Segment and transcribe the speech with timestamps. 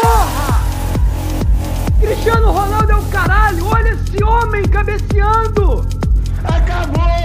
[0.00, 0.62] Porra!
[2.00, 3.66] Cristiano Ronaldo é o caralho!
[3.66, 5.86] Olha esse homem cabeceando!
[6.42, 7.21] Acabou,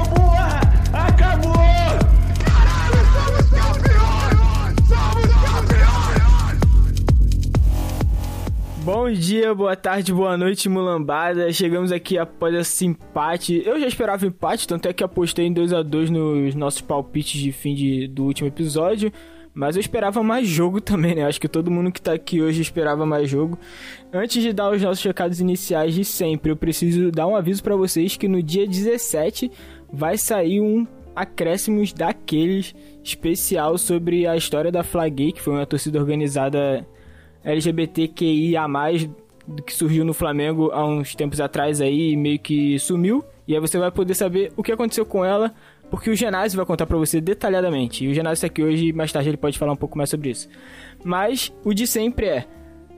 [8.87, 11.51] Bom dia, boa tarde, boa noite, mulambada.
[11.51, 13.61] Chegamos aqui após esse empate.
[13.65, 17.41] Eu já esperava empate, tanto é que apostei em 2 a 2 nos nossos palpites
[17.41, 19.11] de fim de, do último episódio.
[19.53, 21.25] Mas eu esperava mais jogo também, né?
[21.25, 23.59] Acho que todo mundo que tá aqui hoje esperava mais jogo.
[24.13, 27.75] Antes de dar os nossos recados iniciais de sempre, eu preciso dar um aviso para
[27.75, 29.51] vocês que no dia 17
[29.91, 35.99] vai sair um acréscimos daqueles especial sobre a história da Flagay, que foi uma torcida
[35.99, 36.87] organizada
[37.47, 38.67] LGBTQIA+,
[39.65, 43.23] que surgiu no Flamengo há uns tempos atrás aí e meio que sumiu.
[43.47, 45.53] E aí você vai poder saber o que aconteceu com ela,
[45.89, 48.03] porque o Genásio vai contar pra você detalhadamente.
[48.03, 50.31] E o Genásio tá aqui hoje mais tarde ele pode falar um pouco mais sobre
[50.31, 50.49] isso.
[51.03, 52.45] Mas o de sempre é...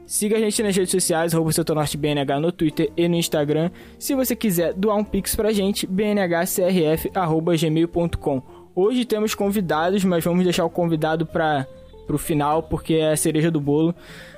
[0.07, 1.51] Siga a gente nas redes sociais, arroba
[1.95, 3.69] BNH no Twitter e no Instagram.
[3.99, 8.41] Se você quiser doar um pix pra gente, bnhcrf.gmail.com
[8.75, 11.67] Hoje temos convidados, mas vamos deixar o convidado para
[12.09, 13.93] pro final, porque é a cereja do bolo.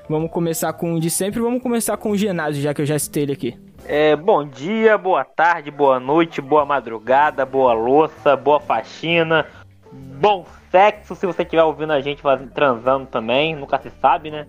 [0.09, 2.99] Vamos começar com o de sempre, vamos começar com o Genásio, já que eu já
[2.99, 3.57] citei ele aqui.
[3.87, 9.45] É, bom dia, boa tarde, boa noite, boa madrugada, boa louça, boa faxina,
[9.91, 12.21] bom sexo, se você estiver ouvindo a gente
[12.53, 14.47] transando também, nunca se sabe, né?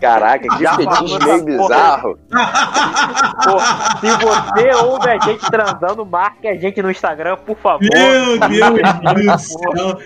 [0.00, 1.44] Caraca, que fetiche meio porra.
[1.44, 2.18] bizarro.
[3.44, 3.58] Pô,
[4.00, 7.80] se você ouve a gente transando, marque a gente no Instagram, por favor.
[7.82, 9.98] Meu Deus do céu.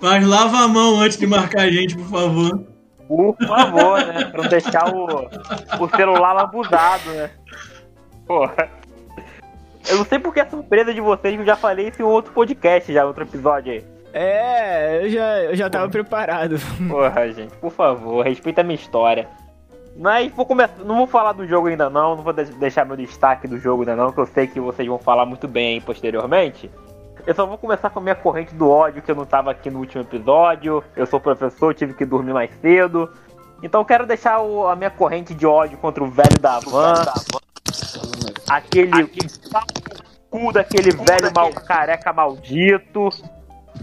[0.00, 2.66] Mas lava a mão antes de marcar a gente, por favor.
[3.08, 4.24] Por favor, né?
[4.24, 5.28] Pra não deixar o,
[5.80, 7.30] o celular lambuzado, né?
[8.26, 8.68] Porra.
[9.88, 12.92] Eu não sei porque é surpresa de vocês, eu já falei isso em outro podcast,
[12.92, 13.95] já, outro episódio aí.
[14.12, 16.56] É, eu já, eu já tava preparado.
[16.88, 19.28] Porra, gente, por favor, respeita a minha história.
[19.98, 22.96] Mas vou começar, não vou falar do jogo ainda não, não vou de- deixar meu
[22.96, 25.80] destaque do jogo ainda não, que eu sei que vocês vão falar muito bem aí
[25.80, 26.70] posteriormente.
[27.26, 29.70] Eu só vou começar com a minha corrente do ódio, que eu não tava aqui
[29.70, 30.84] no último episódio.
[30.94, 33.10] Eu sou professor, tive que dormir mais cedo.
[33.62, 36.94] Então eu quero deixar o- a minha corrente de ódio contra o velho da van.
[38.48, 39.10] Aquele
[40.30, 43.08] cu daquele velho mal, careca maldito.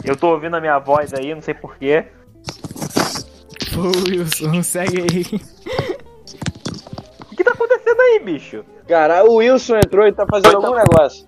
[0.03, 2.05] Eu tô ouvindo a minha voz aí, não sei porquê.
[3.73, 5.41] Pô, Wilson, segue aí.
[7.31, 8.65] O que tá acontecendo aí, bicho?
[8.87, 11.25] Cara, o Wilson entrou e tá fazendo algum negócio.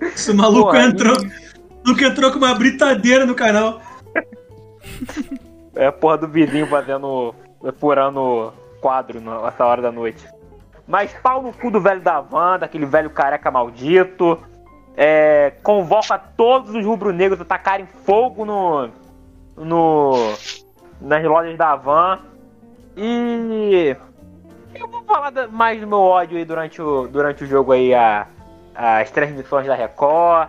[0.00, 1.16] Esse maluco Porra, entrou.
[1.16, 3.80] O maluco entrou com uma britadeira no canal.
[5.74, 7.34] É a porra do vizinho fazendo.
[7.78, 10.24] furando quadro nessa hora da noite.
[10.86, 14.38] Mas pau no cu do velho da van, daquele velho careca maldito.
[14.96, 18.88] É, convoca todos os rubro-negros a tacarem fogo no.
[19.56, 20.34] no.
[21.00, 22.18] nas lojas da van.
[22.96, 23.96] E.
[24.74, 28.26] Eu vou falar mais do meu ódio aí durante o, durante o jogo aí, a,
[28.74, 30.48] as transmissões da Record.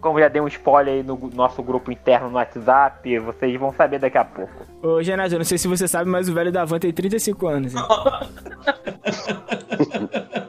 [0.00, 3.98] Como já dei um spoiler aí no nosso grupo interno no WhatsApp, vocês vão saber
[3.98, 4.52] daqui a pouco.
[4.82, 7.46] Ô, Genásio, eu não sei se você sabe, mas o velho da van tem 35
[7.46, 7.74] anos.
[7.74, 7.82] hein?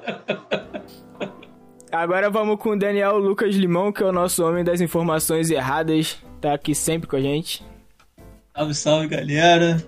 [1.96, 6.18] Agora vamos com o Daniel Lucas Limão, que é o nosso homem das informações erradas.
[6.42, 7.64] Tá aqui sempre com a gente.
[8.54, 9.82] Salve, salve, galera.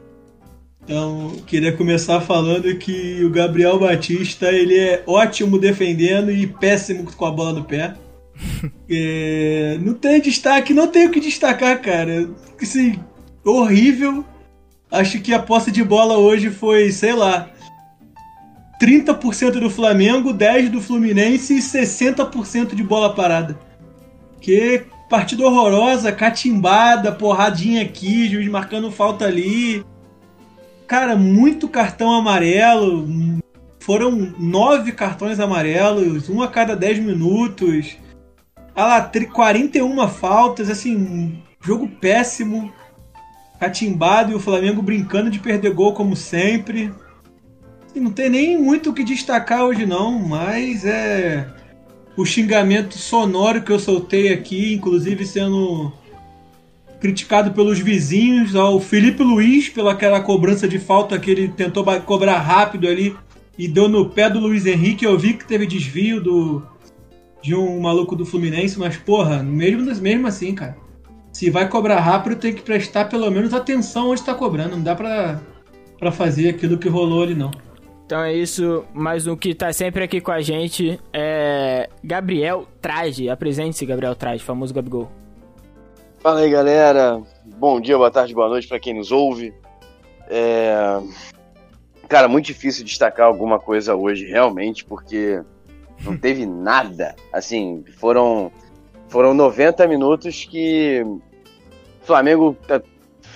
[0.83, 7.25] Então, queria começar falando que o Gabriel Batista, ele é ótimo defendendo e péssimo com
[7.25, 7.93] a bola no pé.
[8.89, 12.29] É, não tem destaque, não tem o que destacar, cara.
[12.61, 12.97] Assim,
[13.43, 14.23] horrível.
[14.89, 17.51] Acho que a posse de bola hoje foi, sei lá,
[18.81, 23.57] 30% do Flamengo, 10% do Fluminense e 60% de bola parada.
[24.39, 29.83] Que partida horrorosa, catimbada, porradinha aqui, juiz marcando falta ali.
[30.85, 33.07] Cara, muito cartão amarelo.
[33.79, 37.97] Foram nove cartões amarelos, um a cada 10 minutos.
[38.75, 42.71] Ah lá, tri- 41 faltas, assim, jogo péssimo.
[43.59, 46.93] Catimbado e o Flamengo brincando de perder gol como sempre.
[47.95, 51.47] Não tem nem muito o que destacar hoje não, mas é
[52.15, 55.91] o xingamento sonoro que eu soltei aqui, inclusive sendo
[56.99, 62.39] criticado pelos vizinhos, ao Felipe Luiz pela aquela cobrança de falta que ele tentou cobrar
[62.39, 63.15] rápido ali
[63.57, 65.05] e deu no pé do Luiz Henrique.
[65.05, 66.63] Eu vi que teve desvio do
[67.41, 70.75] de um maluco do Fluminense, mas porra, mesmo mesmo assim, cara.
[71.31, 74.71] Se vai cobrar rápido, tem que prestar pelo menos atenção onde tá cobrando.
[74.71, 77.51] Não dá pra fazer aquilo que rolou ali, não.
[78.07, 83.29] Então é isso, mais um que tá sempre aqui com a gente é Gabriel Traje.
[83.29, 85.11] Apresente-se, Gabriel Traje, famoso Gabigol.
[86.19, 87.21] Fala aí, galera.
[87.43, 89.53] Bom dia, boa tarde, boa noite pra quem nos ouve.
[90.29, 91.01] É...
[92.07, 95.41] Cara, muito difícil destacar alguma coisa hoje, realmente, porque
[96.01, 97.13] não teve nada.
[97.33, 98.49] Assim, foram,
[99.09, 101.21] foram 90 minutos que o
[102.03, 102.81] Flamengo tá-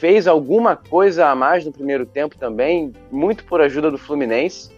[0.01, 4.71] fez alguma coisa a mais no primeiro tempo também, muito por ajuda do Fluminense.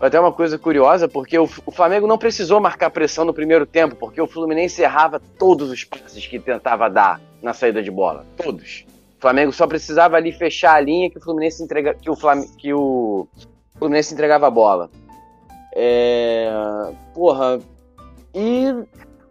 [0.00, 3.96] Até uma coisa curiosa, porque o, o Flamengo não precisou marcar pressão no primeiro tempo,
[3.96, 8.24] porque o Fluminense errava todos os passes que tentava dar na saída de bola.
[8.36, 8.86] Todos.
[9.18, 12.44] O Flamengo só precisava ali fechar a linha que o Fluminense entrega, que o, Flam,
[12.56, 13.26] que o
[13.76, 14.88] Fluminense entregava a bola.
[15.74, 16.48] É,
[17.12, 17.58] porra.
[18.32, 18.72] E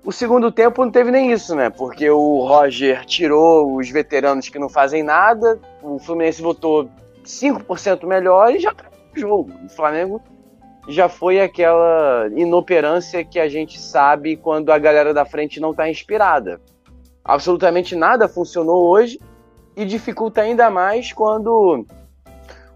[0.06, 1.70] o segundo tempo não teve nem isso, né?
[1.70, 6.90] Porque o Roger tirou os veteranos que não fazem nada, o Fluminense votou
[7.24, 9.52] 5% melhor e já acabou o jogo.
[9.66, 10.22] O Flamengo
[10.90, 15.90] já foi aquela inoperância que a gente sabe quando a galera da frente não tá
[15.90, 16.60] inspirada.
[17.24, 19.20] Absolutamente nada funcionou hoje
[19.76, 21.86] e dificulta ainda mais quando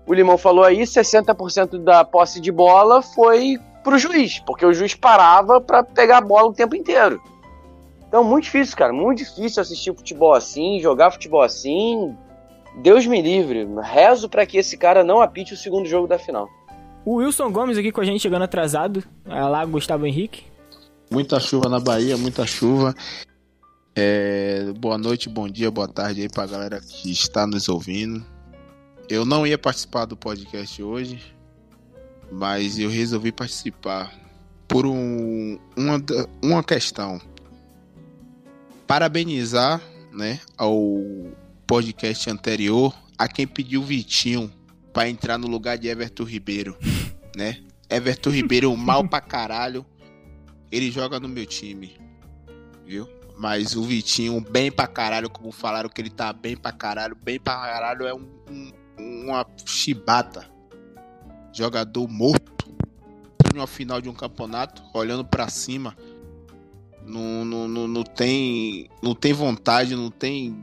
[0.05, 3.57] o Limão falou aí, 60% da posse de bola foi
[3.87, 7.21] pro juiz, porque o juiz parava para pegar a bola o tempo inteiro.
[8.05, 12.13] Então, muito difícil, cara, muito difícil assistir futebol assim, jogar futebol assim.
[12.81, 16.49] Deus me livre, rezo para que esse cara não apite o segundo jogo da final.
[17.05, 19.01] O Wilson Gomes aqui com a gente chegando atrasado.
[19.25, 20.43] É lá, Gustavo Henrique.
[21.09, 22.93] Muita chuva na Bahia, muita chuva.
[23.95, 28.21] É, boa noite, bom dia, boa tarde aí pra galera que está nos ouvindo.
[29.09, 31.36] Eu não ia participar do podcast hoje,
[32.31, 34.13] mas eu resolvi participar
[34.67, 36.03] por um, uma,
[36.41, 37.19] uma questão.
[38.85, 39.81] Parabenizar
[40.11, 40.79] né, ao
[41.65, 44.51] podcast anterior a quem pediu o Vitinho
[44.93, 46.77] para entrar no lugar de Everton Ribeiro,
[47.35, 47.61] né?
[47.89, 49.85] Everton Ribeiro mal pra caralho.
[50.71, 51.97] Ele joga no meu time,
[52.85, 53.07] viu?
[53.37, 57.39] Mas o Vitinho bem pra caralho, como falaram que ele tá bem pra caralho, bem
[57.39, 58.71] pra caralho é um, um-
[59.25, 60.49] uma chibata.
[61.57, 62.67] Jogador morto.
[63.51, 65.97] Uma final de um campeonato, olhando pra cima.
[67.03, 70.55] Não, não, não, não tem não tem vontade, não tem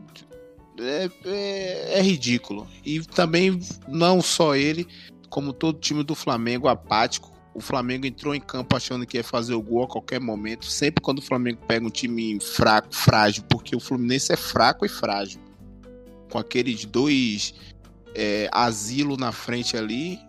[0.78, 2.68] é, é, é ridículo.
[2.84, 3.58] E também
[3.88, 4.86] não só ele,
[5.28, 7.32] como todo time do Flamengo apático.
[7.52, 10.64] O Flamengo entrou em campo achando que ia fazer o gol a qualquer momento.
[10.66, 14.88] Sempre quando o Flamengo pega um time fraco, frágil, porque o Fluminense é fraco e
[14.88, 15.40] frágil.
[16.30, 17.52] Com aqueles dois
[18.14, 20.20] é, asilo na frente ali,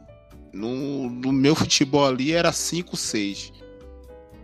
[0.55, 3.51] no, no meu futebol ali era 5-6.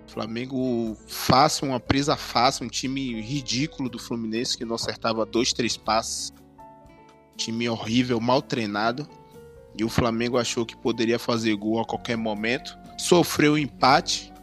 [0.08, 5.78] Flamengo fácil, uma presa fácil, um time ridículo do Fluminense que não acertava dois, três
[5.78, 6.34] passes.
[7.38, 9.08] Time horrível, mal treinado.
[9.74, 12.78] E o Flamengo achou que poderia fazer gol a qualquer momento.
[12.98, 14.34] Sofreu um empate.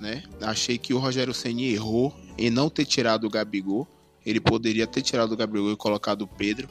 [0.00, 0.24] Né?
[0.42, 3.86] Achei que o Rogério Ceni errou em não ter tirado o Gabigol.
[4.26, 6.68] Ele poderia ter tirado o Gabigol e colocado o Pedro.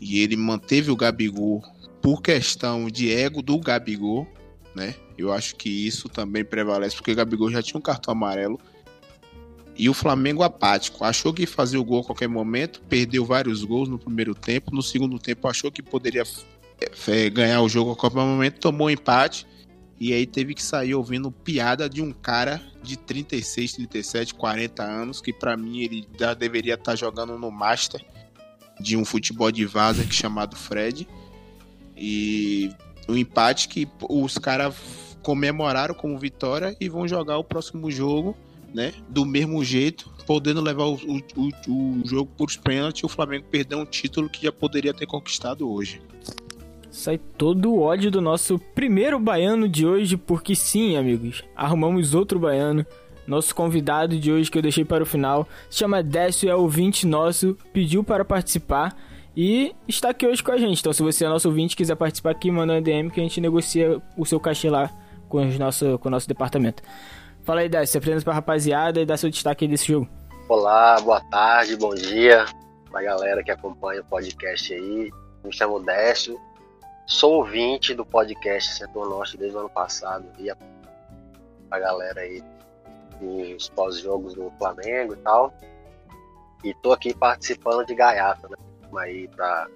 [0.00, 1.64] E ele manteve o Gabigol
[2.04, 4.28] por questão de ego do Gabigol.
[4.74, 4.94] Né?
[5.16, 8.60] Eu acho que isso também prevalece, porque o Gabigol já tinha um cartão amarelo.
[9.74, 11.02] E o Flamengo apático.
[11.02, 14.70] Achou que ia fazer o gol a qualquer momento, perdeu vários gols no primeiro tempo.
[14.70, 16.24] No segundo tempo, achou que poderia
[17.08, 19.46] é, ganhar o jogo a qualquer momento, tomou um empate.
[19.98, 25.22] E aí teve que sair ouvindo piada de um cara de 36, 37, 40 anos,
[25.22, 28.04] que pra mim ele já deveria estar jogando no Master
[28.78, 31.08] de um futebol de vaza que chamado Fred.
[31.96, 32.70] E
[33.08, 34.74] o empate que os caras
[35.22, 38.36] comemoraram como vitória e vão jogar o próximo jogo,
[38.74, 38.92] né?
[39.08, 43.46] Do mesmo jeito, podendo levar o, o, o, o jogo por pênaltis e o Flamengo
[43.50, 46.00] perder um título que já poderia ter conquistado hoje.
[46.90, 52.38] Sai todo o ódio do nosso primeiro baiano de hoje, porque sim, amigos, arrumamos outro
[52.38, 52.86] baiano.
[53.26, 57.06] Nosso convidado de hoje que eu deixei para o final se chama Décio, é ouvinte
[57.06, 58.94] nosso, pediu para participar
[59.36, 60.80] e está aqui hoje com a gente.
[60.80, 63.40] Então, se você é nosso ouvinte quiser participar aqui, manda um DM que a gente
[63.40, 64.90] negocia o seu cachê lá
[65.28, 66.82] com, os nosso, com o nosso departamento.
[67.42, 70.08] Fala aí, Décio, se apresenta pra rapaziada e dá seu destaque aí desse jogo.
[70.48, 72.46] Olá, boa tarde, bom dia
[72.90, 75.10] pra galera que acompanha o podcast aí.
[75.44, 76.40] Me chamo Décio,
[77.06, 82.40] sou ouvinte do podcast Setor Norte desde o ano passado e a galera aí
[83.20, 85.52] nos pós-jogos do Flamengo e tal.
[86.62, 88.56] E tô aqui participando de gaiata, né?
[88.94, 89.66] Vamos aí pra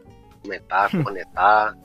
[0.42, 1.76] comentar, cornetar.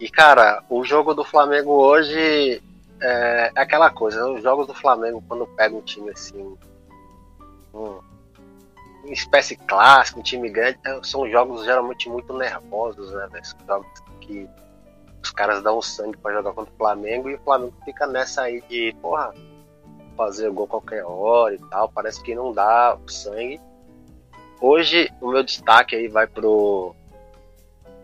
[0.00, 2.60] E cara, o jogo do Flamengo hoje
[3.00, 4.32] é, é aquela coisa, né?
[4.32, 6.58] os jogos do Flamengo quando pega um time assim,
[7.72, 8.00] um,
[9.04, 13.28] uma espécie clássica, um time grande, é, são jogos geralmente muito nervosos, né?
[13.44, 13.88] São jogos
[14.20, 14.48] que
[15.22, 18.60] os caras dão sangue pra jogar contra o Flamengo e o Flamengo fica nessa aí
[18.62, 19.32] de, porra,
[20.16, 21.88] fazer gol qualquer hora e tal.
[21.88, 23.60] Parece que não dá o sangue.
[24.60, 26.94] Hoje, o meu destaque aí vai pro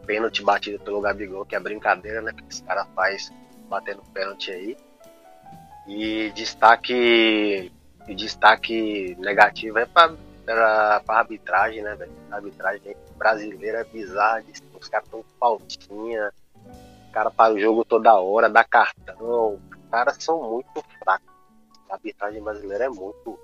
[0.07, 2.33] pênalti batido pelo Gabigol, que é brincadeira, né?
[2.33, 3.33] Que esse cara faz
[3.69, 4.77] batendo pênalti aí.
[5.87, 7.73] E destaque,
[8.07, 10.15] e destaque negativo é pra,
[10.45, 12.13] pra, pra arbitragem, né, velho?
[12.31, 14.43] Arbitragem brasileira é bizarra,
[14.79, 16.33] os caras tão faltinha,
[17.09, 19.55] o cara para o jogo toda hora, dá cartão.
[19.55, 21.29] Os caras são muito fracos.
[21.89, 23.39] A arbitragem brasileira é muito.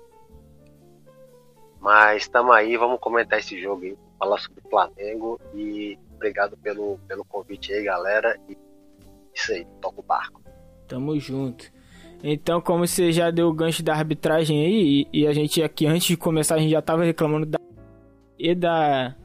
[1.79, 6.99] Mas estamos aí, vamos comentar esse jogo aí, falar sobre o Flamengo e obrigado pelo,
[7.07, 8.37] pelo convite aí, galera.
[8.49, 8.57] E
[9.33, 10.41] isso aí, toca o barco.
[10.87, 11.65] Tamo junto.
[12.23, 15.85] Então, como você já deu o gancho da arbitragem aí, e, e a gente aqui,
[15.85, 17.59] antes de começar, a gente já tava reclamando da.
[18.39, 19.15] E da.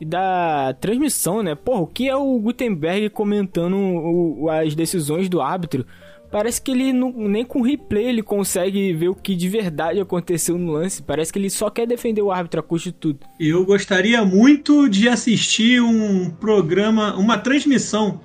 [0.00, 1.56] E da transmissão, né?
[1.56, 5.84] Porra, o que é o Gutenberg comentando o- as decisões do árbitro?
[6.30, 10.58] Parece que ele não- nem com replay ele consegue ver o que de verdade aconteceu
[10.58, 11.02] no lance.
[11.02, 13.20] Parece que ele só quer defender o árbitro a custo de tudo.
[13.40, 18.20] Eu gostaria muito de assistir um programa, uma transmissão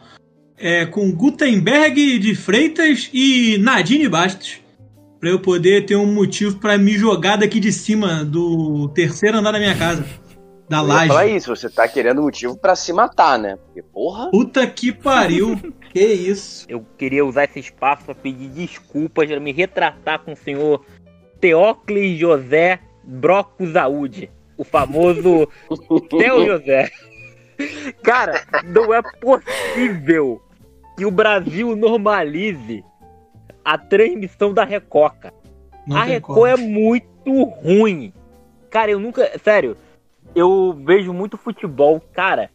[0.57, 4.59] é, com Gutenberg de Freitas e Nadine Bastos.
[5.19, 9.53] Pra eu poder ter um motivo pra me jogar daqui de cima do terceiro andar
[9.53, 10.05] da minha casa.
[10.69, 11.35] Da Eu ia falar laje.
[11.35, 13.57] isso, você tá querendo motivo pra se matar, né?
[13.57, 14.31] Porque, porra.
[14.31, 15.59] Puta que pariu.
[15.91, 16.65] que isso.
[16.69, 20.85] Eu queria usar esse espaço para pedir desculpas, me retratar com o senhor
[21.39, 25.47] Teócles José Broco Zaúde, o famoso
[26.17, 26.89] Theo José.
[28.01, 30.41] Cara, não é possível
[30.97, 32.83] que o Brasil normalize
[33.63, 35.35] a transmissão da Record, cara.
[35.85, 36.47] Não a Record como.
[36.47, 38.13] é muito ruim.
[38.69, 39.31] Cara, eu nunca.
[39.43, 39.77] Sério,
[40.35, 42.49] eu vejo muito futebol, cara.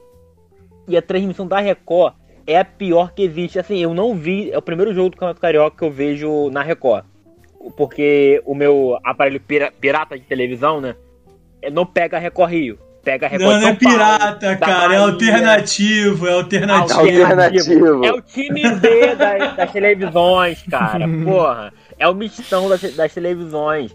[0.87, 2.15] E a transmissão da Record
[2.47, 3.59] é a pior que existe.
[3.59, 4.51] Assim, eu não vi.
[4.51, 7.05] É o primeiro jogo do Campeonato Carioca que eu vejo na Record.
[7.77, 10.95] Porque o meu aparelho pira- pirata de televisão, né?
[11.61, 12.79] é- Não pega a Record Rio.
[13.05, 14.95] Pega a Record Não, não é Paulo, pirata, da cara.
[14.95, 17.01] É alternativo, é alternativo.
[17.01, 18.05] Alternativo.
[18.05, 21.07] É o time B das, das televisões, cara.
[21.25, 21.73] Porra.
[21.99, 23.95] É o mistão das, das televisões.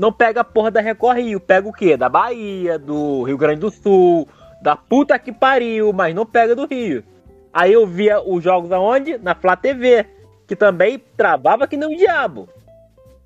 [0.00, 1.38] Não pega a porra da Record Rio.
[1.38, 1.94] Pega o quê?
[1.94, 4.26] Da Bahia, do Rio Grande do Sul,
[4.62, 7.04] da puta que pariu, mas não pega do Rio.
[7.52, 9.18] Aí eu via os jogos aonde?
[9.18, 10.06] Na Flá TV,
[10.46, 12.48] que também travava que nem um diabo.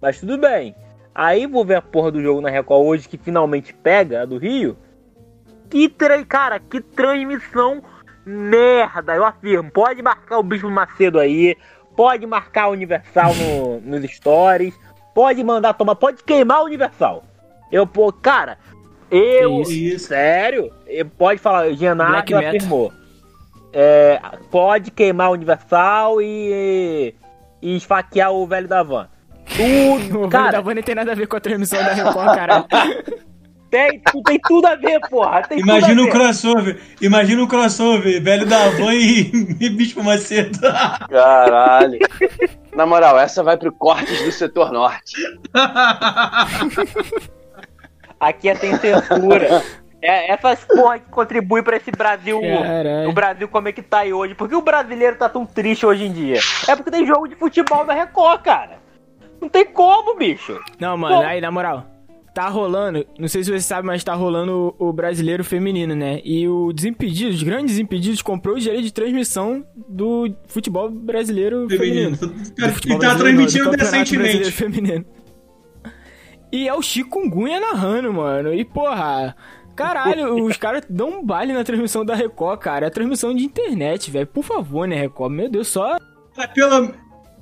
[0.02, 0.75] Mas tudo bem.
[1.14, 4.37] Aí vou ver a porra do jogo na Record hoje, que finalmente pega a do
[4.37, 4.76] Rio.
[5.71, 6.25] Que tra...
[6.25, 7.85] Cara, que transmissão
[8.26, 9.71] merda, eu afirmo.
[9.71, 11.57] Pode marcar o Bispo Macedo aí,
[11.95, 14.75] pode marcar o Universal no- nos stories,
[15.14, 17.25] pode mandar tomar, pode queimar o Universal.
[17.71, 18.59] Eu, pô, cara,
[19.11, 19.62] eu.
[19.62, 20.09] Isso?
[20.09, 20.73] Sério?
[20.87, 22.92] Eu- Pode falar, Genaro afirmou.
[23.73, 27.14] É, pode queimar o Universal e.
[27.62, 29.09] e esfaquear o velho da van.
[29.56, 32.35] Tudo, O cara, da Van nem tem nada a ver com a transmissão da Record,
[32.35, 32.64] cara.
[33.75, 35.43] tem, tem tudo a ver, porra.
[35.43, 36.12] Tem Imagina um ver.
[36.12, 36.81] crossover.
[37.00, 38.23] Imagina um crossover.
[38.23, 40.61] Velho da Van e, e Bispo Macedo.
[41.11, 41.99] Caralho.
[42.73, 45.16] Na moral, essa vai pro cortes do setor norte.
[48.21, 49.61] Aqui é tem censura.
[50.00, 52.40] É essas porra que contribuem pra esse Brasil.
[52.40, 53.09] Caralho.
[53.09, 54.37] O Brasil como é que tá aí hoje.
[54.37, 56.38] Por que o brasileiro tá tão triste hoje em dia?
[56.69, 58.78] É porque tem jogo de futebol da Record, cara.
[59.40, 60.61] Não tem como, bicho.
[60.78, 61.23] Não, mano, Pô.
[61.23, 61.94] aí na moral,
[62.35, 66.21] tá rolando, não sei se você sabe, mas tá rolando o, o brasileiro feminino, né?
[66.25, 72.17] E o Desimpedidos, os grandes Desimpedidos, comprou o direito de transmissão do futebol brasileiro feminino.
[72.17, 72.45] Feminino.
[72.57, 74.50] Do E futebol tá brasileiro, transmitindo não, decentemente.
[74.50, 75.05] Feminino.
[76.50, 78.53] E é o Chikungunya narrando, mano.
[78.53, 79.37] E porra,
[79.76, 82.87] caralho, os caras dão um baile na transmissão da Record, cara.
[82.87, 84.26] É transmissão de internet, velho.
[84.26, 85.33] Por favor, né, Record?
[85.33, 85.97] Meu Deus, só.
[86.53, 86.93] Pelo,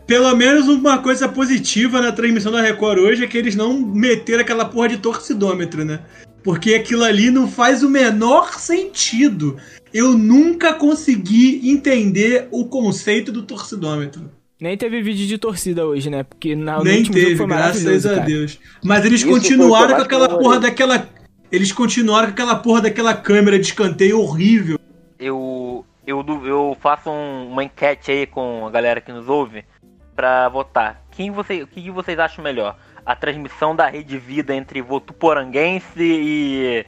[0.06, 4.40] pelo menos uma coisa positiva na transmissão da Record hoje é que eles não meteram
[4.42, 6.00] aquela porra de torcidômetro, né?
[6.42, 9.56] Porque aquilo ali não faz o menor sentido.
[9.94, 14.30] Eu nunca consegui entender o conceito do torcidômetro.
[14.60, 16.22] Nem teve vídeo de torcida hoje, né?
[16.22, 18.24] Porque na, Nem último teve, foi graças a cara.
[18.24, 18.58] Deus.
[18.82, 21.08] Mas eles Isso continuaram com aquela porra daquela.
[21.50, 24.78] Eles continuaram com aquela porra daquela câmera de escanteio horrível.
[25.18, 29.64] Eu, eu, eu faço um- uma enquete aí com a galera que nos ouve
[30.14, 31.02] pra votar.
[31.10, 32.76] Quem você, o que vocês acham melhor?
[33.04, 36.86] A transmissão da Rede Vida entre Votuporanguense e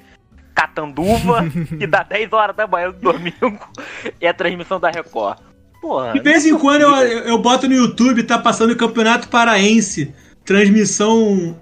[0.55, 1.45] Catanduva,
[1.79, 3.69] que dá 10 horas da manhã do domingo,
[4.21, 5.39] e a transmissão da Record.
[5.81, 9.29] Porra, De vez em quando eu, eu, eu boto no YouTube, tá passando o Campeonato
[9.29, 10.15] Paraense.
[10.45, 11.59] Transmissão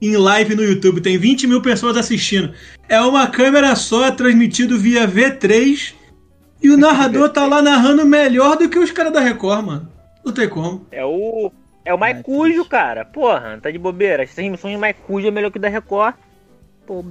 [0.00, 1.00] em live no YouTube.
[1.00, 2.52] Tem 20 mil pessoas assistindo.
[2.88, 5.94] É uma câmera só, transmitido via V3.
[6.62, 9.95] E o narrador tá lá narrando melhor do que os caras da Record, mano.
[10.26, 10.84] Não tem como.
[10.90, 11.52] É o.
[11.84, 13.04] É o Maicujo, cara.
[13.04, 14.24] Porra, tá de bobeira.
[14.24, 16.16] As transmissões de Maicujo é melhor que o da Record.
[16.84, 17.04] Pô.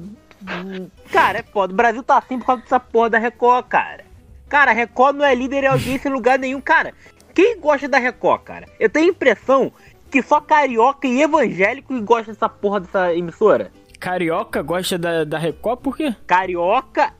[1.11, 1.71] Cara, é foda.
[1.73, 4.03] O Brasil tá assim por causa dessa porra da Record, cara.
[4.49, 6.93] Cara, a Record não é líder em audiência em lugar nenhum, cara.
[7.33, 8.67] Quem gosta da Record, cara?
[8.79, 9.71] Eu tenho a impressão
[10.11, 13.71] que só carioca e evangélico gosta dessa porra dessa emissora.
[13.97, 16.13] Carioca gosta da, da Record por quê?
[16.27, 17.13] Carioca,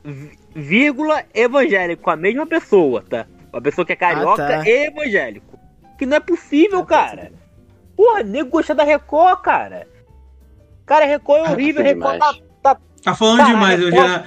[0.54, 2.10] vírgula, evangélico.
[2.10, 3.26] A mesma pessoa, tá?
[3.50, 4.68] Uma pessoa que é carioca Ah, tá.
[4.68, 5.55] e evangélico.
[5.98, 7.32] Que não é possível, cara.
[7.96, 9.86] Porra, nego gosta da Record, cara.
[10.84, 11.82] Cara, Record é horrível.
[11.82, 12.46] A Record tá, demais.
[12.62, 14.24] tá Tá falando Cara, demais, a eu Record- já.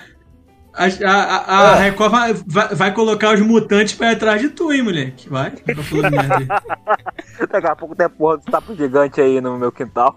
[0.71, 4.49] A, a, a, a Record vai, vai, vai colocar os mutantes pra ir atrás de
[4.49, 5.27] tu, hein, moleque?
[5.29, 5.51] Vai.
[5.51, 6.47] Tá falando merda aí.
[7.51, 10.15] Daqui a pouco tem a porra do sapo gigante aí no meu quintal.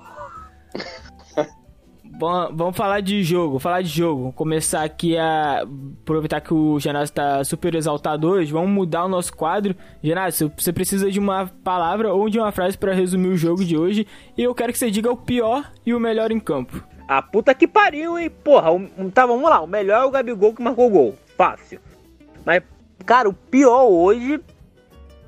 [2.15, 4.21] Bom, vamos falar de jogo, falar de jogo.
[4.21, 5.63] Vamos começar aqui a
[6.03, 8.53] aproveitar que o Genásio tá super exaltado hoje.
[8.53, 9.75] Vamos mudar o nosso quadro.
[10.03, 13.77] Genásio, você precisa de uma palavra ou de uma frase pra resumir o jogo de
[13.77, 14.07] hoje.
[14.37, 16.85] E eu quero que você diga o pior e o melhor em campo.
[17.09, 18.31] A puta que pariu, hein?
[18.31, 19.61] Porra, o, tá, vamos lá.
[19.61, 21.19] O melhor é o Gabigol que marcou o gol.
[21.37, 21.81] Fácil.
[22.45, 22.63] Mas,
[23.07, 24.39] cara, o pior hoje.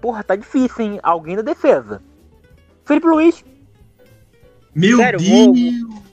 [0.01, 1.01] Porra, tá difícil, hein?
[1.03, 2.03] Alguém da defesa.
[2.85, 3.43] Felipe Luiz.
[4.75, 6.04] Meu Sério, Deus.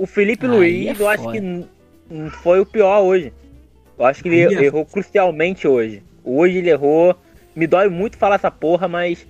[0.00, 1.66] O Felipe Aí Luiz, é eu acho que
[2.42, 3.34] foi o pior hoje.
[3.98, 6.02] Eu acho que ele Aí é errou crucialmente hoje.
[6.24, 7.14] Hoje ele errou.
[7.54, 9.26] Me dói muito falar essa porra, mas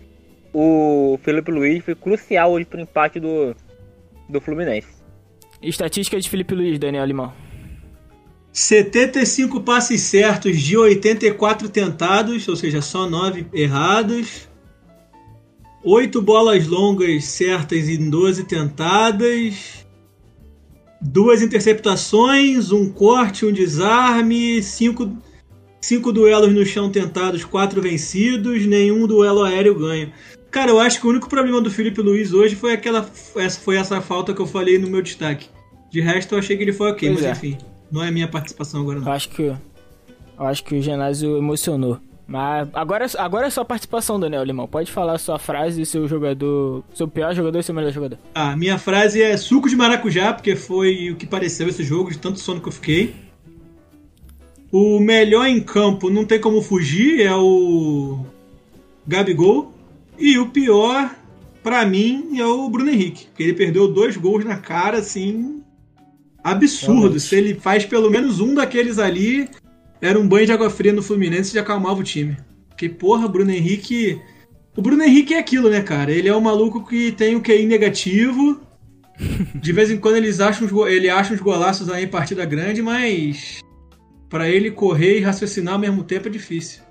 [0.54, 3.52] o Felipe Luiz foi crucial hoje pro empate do,
[4.28, 4.86] do Fluminense.
[5.60, 7.32] Estatística de Felipe Luiz, Daniel Limão.
[8.52, 14.48] 75 passes certos de 84 tentados, ou seja, só 9 errados.
[15.82, 19.79] 8 bolas longas certas em 12 tentadas.
[21.00, 25.16] Duas interceptações, um corte, um desarme, cinco,
[25.80, 30.12] cinco duelos no chão tentados, quatro vencidos, nenhum duelo aéreo ganho.
[30.50, 33.76] Cara, eu acho que o único problema do Felipe Luiz hoje foi aquela essa, foi
[33.76, 35.48] essa falta que eu falei no meu destaque.
[35.90, 37.32] De resto, eu achei que ele foi ok, Pois mas é.
[37.32, 37.58] enfim,
[37.90, 39.12] não é minha participação agora Eu não.
[39.12, 39.56] acho que, eu
[40.38, 41.98] acho que o Genásio emocionou.
[42.30, 44.68] Mas agora, agora é sua participação, Daniel Limão.
[44.68, 46.84] Pode falar sua frase e seu jogador.
[46.94, 48.18] Seu pior jogador e seu melhor jogador.
[48.32, 52.18] A minha frase é suco de maracujá, porque foi o que pareceu esse jogo, de
[52.18, 53.16] tanto sono que eu fiquei.
[54.70, 58.24] O melhor em campo, não tem como fugir, é o
[59.04, 59.74] Gabigol.
[60.16, 61.12] E o pior,
[61.64, 65.64] pra mim, é o Bruno Henrique, porque ele perdeu dois gols na cara, assim,
[66.44, 67.00] absurdo.
[67.00, 67.20] Realmente.
[67.22, 69.48] Se ele faz pelo menos um daqueles ali,
[70.00, 72.36] era um banho de água fria no Fluminense e já acalmava o time.
[72.68, 74.20] Porque, porra, Bruno Henrique.
[74.76, 76.10] O Bruno Henrique é aquilo, né, cara?
[76.10, 78.60] Ele é um maluco que tem o QI negativo.
[79.54, 82.80] De vez em quando eles acham uns ele acha uns golaços aí em partida grande,
[82.80, 83.60] mas
[84.30, 86.82] pra ele correr e raciocinar ao mesmo tempo é difícil.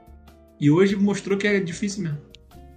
[0.60, 2.29] E hoje mostrou que é difícil mesmo.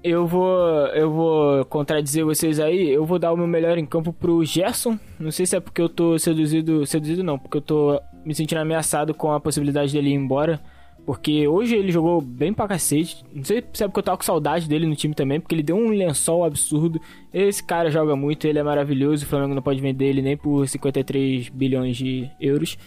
[0.05, 2.91] Eu vou, eu vou contradizer vocês aí.
[2.91, 4.99] Eu vou dar o meu melhor em campo pro Gerson.
[5.19, 8.59] Não sei se é porque eu tô seduzido, seduzido não, porque eu tô me sentindo
[8.59, 10.61] ameaçado com a possibilidade dele ir embora.
[11.05, 13.25] Porque hoje ele jogou bem pra cacete.
[13.33, 15.63] Não sei se é porque eu tava com saudade dele no time também, porque ele
[15.63, 17.01] deu um lençol absurdo.
[17.33, 19.25] Esse cara joga muito, ele é maravilhoso.
[19.25, 22.79] O Flamengo não pode vender ele nem por 53 bilhões de euros.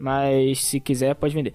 [0.00, 1.52] Mas se quiser, pode vender.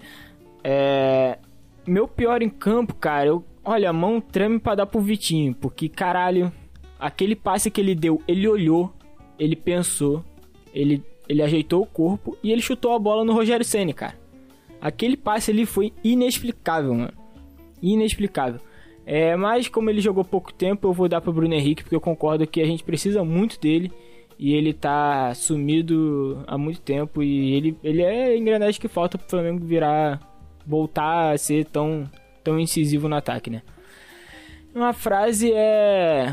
[0.64, 1.38] É.
[1.86, 3.44] Meu pior em campo, cara, eu.
[3.68, 6.52] Olha, a mão treme pra dar pro Vitinho, porque caralho,
[7.00, 8.92] aquele passe que ele deu, ele olhou,
[9.36, 10.24] ele pensou,
[10.72, 14.16] ele, ele ajeitou o corpo e ele chutou a bola no Rogério Ceni, cara.
[14.80, 17.12] Aquele passe ali foi inexplicável, mano.
[17.82, 18.60] Inexplicável.
[19.04, 22.00] É, mas como ele jogou pouco tempo, eu vou dar pro Bruno Henrique, porque eu
[22.00, 23.90] concordo que a gente precisa muito dele.
[24.38, 27.20] E ele tá sumido há muito tempo.
[27.20, 30.20] E ele, ele é a engrenagem que falta pro Flamengo virar.
[30.64, 32.08] voltar a ser tão,
[32.46, 33.62] tão incisivo no ataque, né?
[34.74, 36.32] Uma frase é.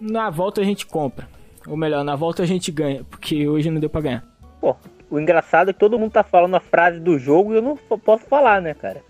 [0.00, 1.28] Na volta a gente compra.
[1.66, 3.04] Ou melhor, na volta a gente ganha.
[3.10, 4.24] Porque hoje não deu pra ganhar.
[4.60, 4.76] Pô,
[5.10, 7.76] o engraçado é que todo mundo tá falando a frase do jogo e eu não
[7.76, 9.02] posso falar, né, cara?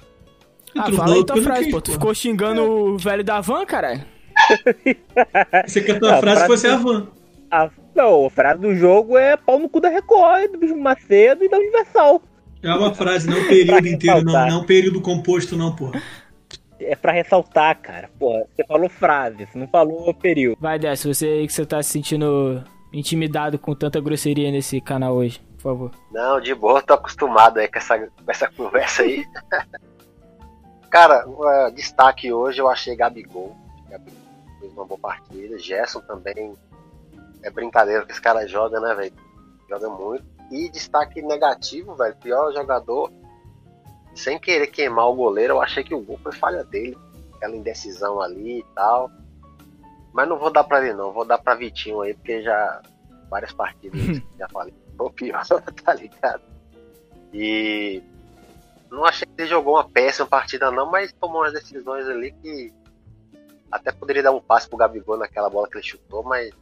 [0.76, 1.80] Ah, Tu fala aí tua tudo frase, pô.
[1.80, 4.02] Tu ficou xingando o velho da van, caralho.
[5.66, 7.06] Você quer que a tua Ah, frase frase- fosse a van.
[7.50, 11.44] A, não, a frase do jogo é pau no cu da Record, do Bispo Macedo
[11.44, 12.22] e da Universal.
[12.62, 14.48] É uma frase, não período inteiro, não.
[14.48, 15.90] Não período composto, não, pô.
[16.78, 18.10] É pra ressaltar, cara.
[18.18, 20.58] Pô, você falou frase, você não falou período.
[20.60, 25.14] Vai dessa, você aí que você tá se sentindo intimidado com tanta grosseria nesse canal
[25.14, 25.90] hoje, por favor.
[26.10, 29.24] Não, de boa, tô acostumado aí com essa, com essa conversa aí.
[30.90, 33.56] Cara, uh, destaque hoje eu achei Gabigol.
[33.88, 34.18] Gabigol
[34.60, 35.58] fez uma boa partida.
[35.58, 36.54] Gerson também.
[37.42, 39.12] É brincadeira que esse cara joga, né, velho?
[39.70, 40.22] Joga muito.
[40.52, 42.14] E destaque negativo, velho.
[42.16, 43.10] Pior jogador.
[44.14, 46.96] sem querer queimar o goleiro, eu achei que o gol foi falha dele.
[47.34, 49.10] Aquela indecisão ali e tal.
[50.12, 52.82] Mas não vou dar pra ele não, vou dar pra Vitinho aí, porque já
[53.30, 54.74] várias partidas já falei.
[54.94, 55.42] Foi pior,
[55.84, 56.42] tá ligado?
[57.32, 58.02] E
[58.90, 62.70] não achei que ele jogou uma péssima partida não, mas tomou umas decisões ali que
[63.70, 66.52] até poderia dar um passe pro Gabigol naquela bola que ele chutou, mas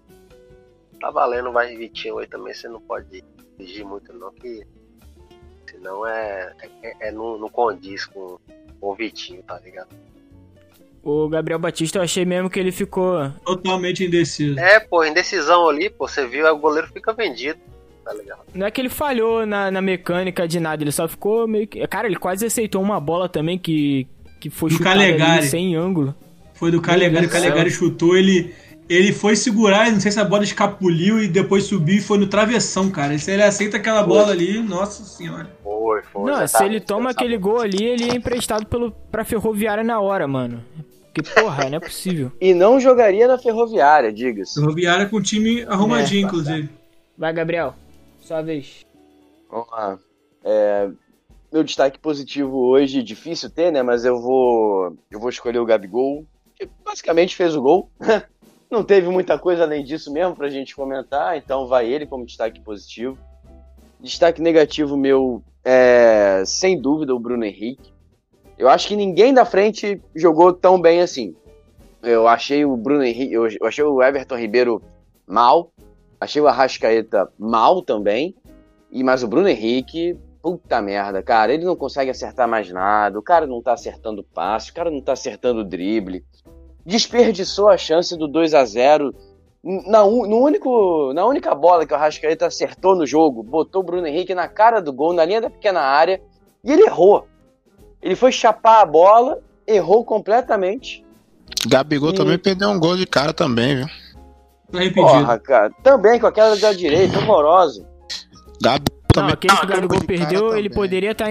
[1.00, 3.24] tá valendo, vai Vitinho aí também, você não pode
[3.61, 4.62] exigir muito não, que
[5.70, 8.38] senão é, é, é não, não condiz com,
[8.81, 9.88] com o Vitinho, tá ligado?
[11.03, 13.31] O Gabriel Batista, eu achei mesmo que ele ficou.
[13.44, 14.59] Totalmente indeciso.
[14.59, 17.59] É, pô, indecisão ali, pô, você viu, o goleiro fica vendido,
[18.05, 18.40] tá ligado?
[18.55, 21.87] Não é que ele falhou na, na mecânica de nada, ele só ficou meio que.
[21.87, 24.07] Cara, ele quase aceitou uma bola também que,
[24.38, 25.46] que foi Do chutada Calegari.
[25.46, 26.14] sem ângulo.
[26.55, 28.55] Foi do Calegari, o Calegari chutou, ele,
[28.92, 32.26] ele foi segurar, não sei se a bola escapuliu e depois subiu e foi no
[32.26, 33.16] travessão, cara.
[33.18, 35.48] Se ele aceita aquela bola ali, nossa senhora.
[35.62, 36.31] Foi, foi.
[36.31, 40.00] Não, se exatamente, ele toma aquele gol ali, ele é emprestado pelo, pra Ferroviária na
[40.00, 40.64] hora, mano.
[41.12, 42.33] Porque, porra, não é possível.
[42.40, 44.61] E não jogaria na Ferroviária, diga-se.
[44.61, 46.26] Ferroviária com o time arrumadinho, É.
[46.29, 46.68] inclusive.
[47.16, 47.74] Vai, Gabriel.
[48.20, 48.85] Sua vez.
[49.50, 49.98] Vamos lá.
[50.44, 50.88] É,
[51.53, 53.83] meu destaque positivo hoje, difícil ter, né?
[53.83, 56.24] Mas eu vou, eu vou escolher o Gabigol,
[56.57, 57.90] que basicamente fez o gol.
[58.70, 62.61] Não teve muita coisa além disso mesmo pra gente comentar, então vai ele como destaque
[62.61, 63.18] positivo.
[63.98, 67.92] Destaque negativo meu é, sem dúvida, o Bruno Henrique.
[68.56, 71.35] Eu acho que ninguém da frente jogou tão bem assim.
[72.02, 74.83] Eu achei o Bruno Henrique, eu achei o Everton Ribeiro
[75.26, 75.72] mal,
[76.20, 78.37] achei o Arrascaeta mal também.
[78.90, 83.18] E mas o Bruno Henrique, puta merda, cara, ele não consegue acertar mais nada.
[83.18, 86.24] O cara não tá acertando passe, o cara não tá acertando drible.
[86.84, 89.14] Desperdiçou a chance do 2 a 0
[89.62, 94.06] na, no único, na única bola que o Arrascaeta acertou no jogo, botou o Bruno
[94.06, 96.20] Henrique na cara do gol, na linha da pequena área,
[96.64, 97.26] e ele errou.
[98.00, 101.04] Ele foi chapar a bola, errou completamente.
[101.66, 103.86] Gabigol E- também perdeu um gol de cara também, viu?
[103.86, 104.90] Tá.
[104.94, 105.70] Porra, cara.
[105.82, 107.86] Também com aquela da direita, horrorosa.
[108.62, 110.70] Gabigol Não, também aquele que o perdeu Gabigol perdeu, ele também.
[110.70, 111.27] poderia estar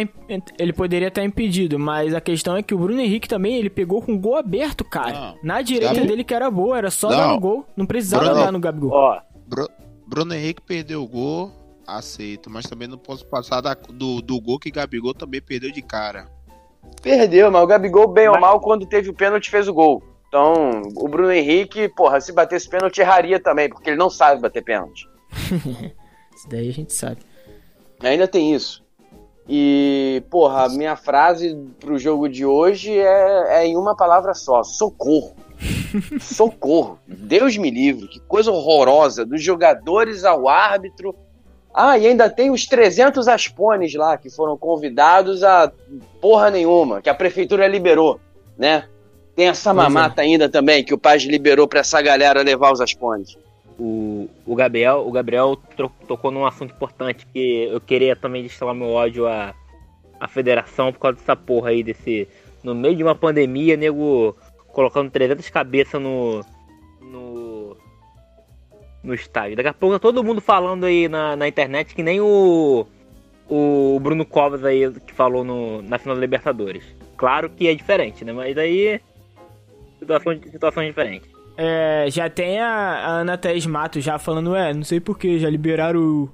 [0.60, 4.02] ele poderia estar impedido, mas a questão é que o Bruno Henrique também, ele pegou
[4.02, 5.13] com o gol aberto, cara.
[5.13, 5.38] Não.
[5.44, 7.18] Na direita Gabi- dele que era boa, era só Não.
[7.18, 8.92] dar no gol, não precisava Bruno- dar no Gabigol.
[8.92, 9.70] Ó, Bru-
[10.06, 11.52] Bruno Henrique perdeu o gol,
[11.88, 15.82] aceito, mas também não posso passar da- do, do gol que Gabigol também perdeu de
[15.82, 16.28] cara.
[17.02, 20.04] perdeu, mas o Gabigol, bem ou mal, quando teve o pênalti, fez o gol.
[20.28, 24.63] Então, o Bruno Henrique, porra, se batesse pênalti, erraria também, porque ele não sabe bater
[24.63, 25.08] pênalti.
[26.36, 27.18] Isso daí a gente sabe.
[28.01, 28.83] Ainda tem isso.
[29.47, 34.63] E, porra, a minha frase pro jogo de hoje é, é em uma palavra só:
[34.63, 35.35] socorro.
[36.21, 36.99] socorro.
[37.07, 38.07] Deus me livre.
[38.07, 39.25] Que coisa horrorosa.
[39.25, 41.15] Dos jogadores ao árbitro.
[41.73, 45.71] Ah, e ainda tem os 300 aspones lá que foram convidados a
[46.19, 48.19] porra nenhuma, que a prefeitura liberou,
[48.57, 48.85] né?
[49.35, 49.73] Tem essa é.
[49.73, 53.38] mamata ainda também, que o Paz liberou pra essa galera levar os aspones.
[53.80, 55.58] O, o Gabriel, o Gabriel
[56.06, 59.56] tocou num assunto importante que eu queria também destilar meu ódio à,
[60.20, 62.28] à federação por causa dessa porra aí, desse.
[62.62, 64.36] No meio de uma pandemia, nego
[64.74, 66.42] colocando 300 cabeças no.
[67.02, 67.78] no.
[69.02, 69.56] no estádio.
[69.56, 72.86] Daqui a pouco tá todo mundo falando aí na, na internet que nem o.
[73.48, 76.84] o Bruno Covas aí que falou no, na final da Libertadores.
[77.15, 78.34] Claro que é diferente, né?
[78.34, 79.00] Mas aí.
[80.00, 81.38] Situação, situação diferente.
[81.62, 85.50] É, já tem a, a Ana Thaís Matos já falando, é, não sei porquê, já
[85.50, 86.30] liberaram.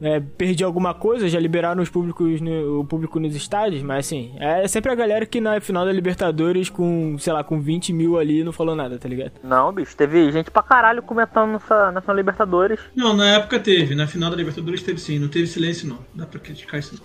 [0.00, 4.32] É, perdi alguma coisa, já liberaram os públicos no- o público nos estádios, mas assim,
[4.38, 8.16] é sempre a galera que na final da Libertadores com, sei lá, com 20 mil
[8.16, 9.32] ali não falou nada, tá ligado?
[9.42, 12.78] Não, bicho, teve gente pra caralho comentando nessa, nessa Libertadores.
[12.94, 13.96] Não, na época teve.
[13.96, 15.18] Na final da Libertadores teve sim.
[15.18, 15.98] Não teve silêncio, não.
[16.14, 17.02] Dá pra criticar isso, não.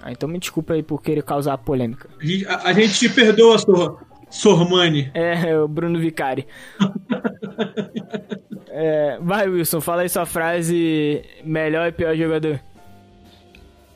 [0.00, 2.08] Ah, então me desculpa aí por querer causar polêmica.
[2.20, 4.00] A gente, a- gente te perdoa, Sor,
[4.34, 5.10] Sormani.
[5.14, 6.46] É, o Bruno Vicari.
[8.76, 12.60] É, vai, Wilson, fala aí sua frase melhor e pior jogador.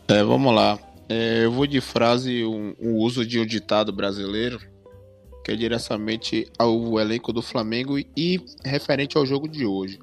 [0.07, 0.79] É, vamos lá.
[1.09, 4.61] É, eu vou de frase um, um uso de um ditado brasileiro
[5.45, 9.99] que é diretamente ao elenco do Flamengo e referente ao jogo de hoje.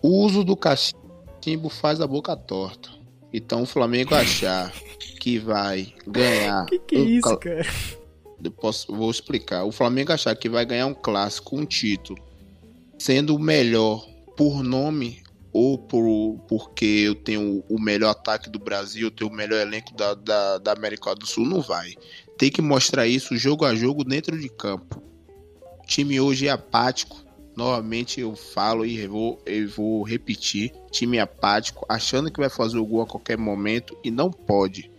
[0.00, 2.90] O uso do cachimbo faz a boca torta.
[3.32, 4.72] Então o Flamengo achar
[5.18, 6.66] que vai ganhar.
[6.70, 7.66] Que que é um isso, cara?
[8.48, 9.64] Posso, vou explicar.
[9.64, 12.22] O Flamengo achar que vai ganhar um clássico, um título,
[12.98, 15.22] sendo o melhor por nome
[15.52, 19.92] ou por, porque eu tenho o melhor ataque do Brasil, eu tenho o melhor elenco
[19.94, 21.94] da, da, da América do Sul, não vai.
[22.38, 25.02] Tem que mostrar isso jogo a jogo dentro de campo.
[25.82, 27.22] O time hoje é apático.
[27.56, 30.72] Novamente eu falo e vou, eu vou repetir.
[30.90, 34.90] Time apático, achando que vai fazer o gol a qualquer momento e não pode.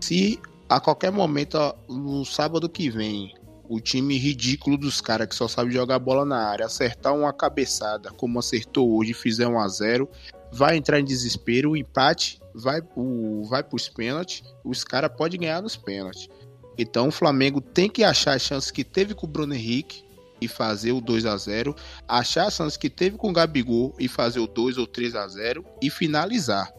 [0.00, 0.38] Se
[0.68, 3.34] a qualquer momento, ó, no sábado que vem,
[3.68, 8.10] o time ridículo dos caras que só sabe jogar bola na área, acertar uma cabeçada,
[8.10, 10.08] como acertou hoje, fizer 1 a 0
[10.50, 15.60] vai entrar em desespero, o empate vai, o, vai pros pênaltis, os caras podem ganhar
[15.60, 16.28] nos pênaltis.
[16.76, 20.02] Então o Flamengo tem que achar a chance que teve com o Bruno Henrique
[20.40, 21.74] e fazer o 2 a 0
[22.06, 25.26] achar a chance que teve com o Gabigol e fazer o 2 ou 3 a
[25.26, 26.72] 0 e finalizar,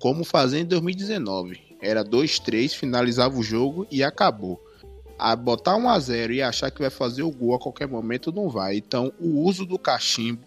[0.00, 1.71] como fazer em 2019.
[1.82, 4.62] Era 2-3, finalizava o jogo e acabou.
[5.18, 8.32] A botar 1 a 0 e achar que vai fazer o gol a qualquer momento
[8.32, 8.76] não vai.
[8.76, 10.42] Então, o uso do cachimbo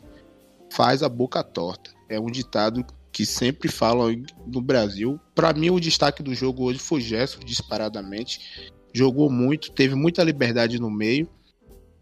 [0.72, 1.92] faz a boca torta.
[2.10, 5.20] É um ditado que sempre falam no Brasil.
[5.34, 8.72] Para mim, o destaque do jogo hoje foi Gerson, disparadamente.
[8.94, 11.30] Jogou muito, teve muita liberdade no meio.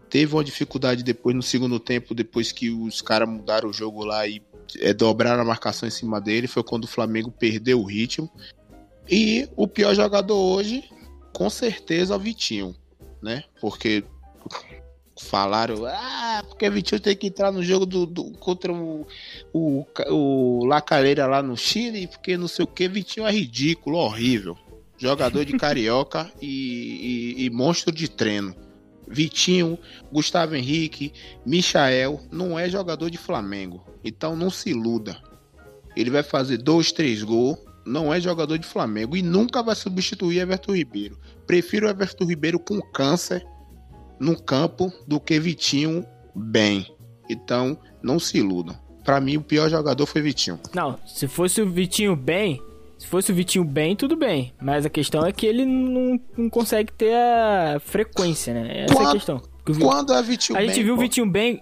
[0.10, 4.28] Teve uma dificuldade depois no segundo tempo, depois que os caras mudaram o jogo lá
[4.28, 4.44] e
[4.80, 6.48] é, dobraram a marcação em cima dele.
[6.48, 8.30] Foi quando o Flamengo perdeu o ritmo.
[9.10, 10.84] E o pior jogador hoje,
[11.34, 12.76] com certeza, é o Vitinho,
[13.22, 13.44] né?
[13.60, 14.04] Porque
[15.22, 19.06] falaram, ah, porque o Vitinho tem que entrar no jogo do, do contra o,
[19.54, 24.58] o, o Lacareira lá no Chile, porque não sei o que, Vitinho é ridículo, horrível.
[24.98, 28.56] Jogador de carioca e, e, e monstro de treino.
[29.08, 29.78] Vitinho,
[30.12, 31.12] Gustavo Henrique,
[31.46, 33.84] Michael não é jogador de Flamengo.
[34.04, 35.22] Então não se iluda.
[35.96, 37.60] Ele vai fazer dois, três gols.
[37.86, 41.18] Não é jogador de Flamengo e nunca vai substituir Everton Ribeiro.
[41.46, 43.46] Prefiro Everton Ribeiro com câncer
[44.20, 46.88] no campo do que Vitinho bem.
[47.30, 48.76] Então não se iludam.
[49.04, 50.60] Para mim o pior jogador foi Vitinho.
[50.74, 52.62] Não, se fosse o Vitinho bem,
[52.98, 54.54] se fosse o Vitinho bem, tudo bem.
[54.62, 58.84] Mas a questão é que ele não, não consegue ter a frequência, né?
[58.86, 59.42] Essa Quando- é a questão.
[59.68, 60.70] O Quando é Vitinho a bem?
[60.70, 61.04] gente viu o pô?
[61.04, 61.62] Vitinho bem.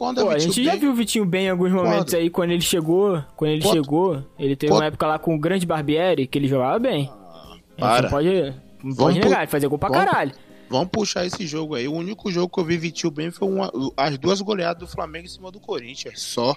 [0.00, 0.80] Quando Pô, a gente já bem?
[0.80, 2.22] viu o Vitinho bem em alguns momentos Quando?
[2.22, 3.22] aí, quando ele chegou.
[3.36, 3.74] Quando ele Quando?
[3.74, 4.80] chegou, ele teve Quando?
[4.80, 7.10] uma época lá com o grande Barbieri, que ele jogava bem.
[7.10, 8.02] A gente para.
[8.04, 10.32] não pode, não pode negar, ele fazia gol pra vamos- caralho.
[10.70, 11.86] Vamos puxar esse jogo aí.
[11.86, 15.26] O único jogo que eu vi Vitinho bem foi uma- as duas goleadas do Flamengo
[15.26, 16.18] em cima do Corinthians.
[16.22, 16.56] Só.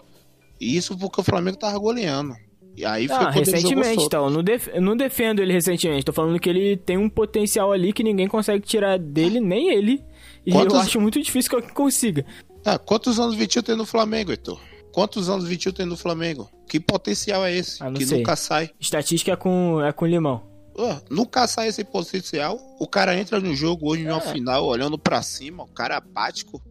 [0.58, 2.34] E isso porque o Flamengo tava goleando.
[2.78, 4.30] E aí foi Ah, quando recentemente, então.
[4.30, 6.06] Não, def- não defendo ele recentemente.
[6.06, 10.02] Tô falando que ele tem um potencial ali que ninguém consegue tirar dele, nem ele.
[10.46, 12.26] E Quantos- eu acho muito difícil que alguém consiga.
[12.66, 14.60] Ah, quantos anos Vitinho tem no Flamengo, Heitor?
[14.94, 16.50] Quantos anos Vitinho tem no Flamengo?
[16.68, 17.84] Que potencial é esse?
[17.84, 18.20] Ah, que sei.
[18.20, 18.70] nunca sai.
[18.80, 20.44] Estatística é com, é com limão.
[20.76, 22.58] Ó, nunca sai esse potencial.
[22.80, 24.10] O cara entra no jogo hoje, É.
[24.10, 26.62] numa final, olhando pra cima, o cara apático.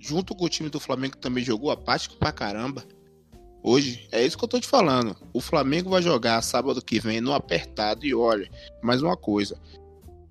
[0.00, 2.84] Junto com o time do Flamengo que também jogou apático pra caramba.
[3.62, 5.16] Hoje, é isso que eu tô te falando.
[5.32, 8.48] O Flamengo vai jogar sábado que vem no apertado e olha,
[8.80, 9.60] mais uma coisa.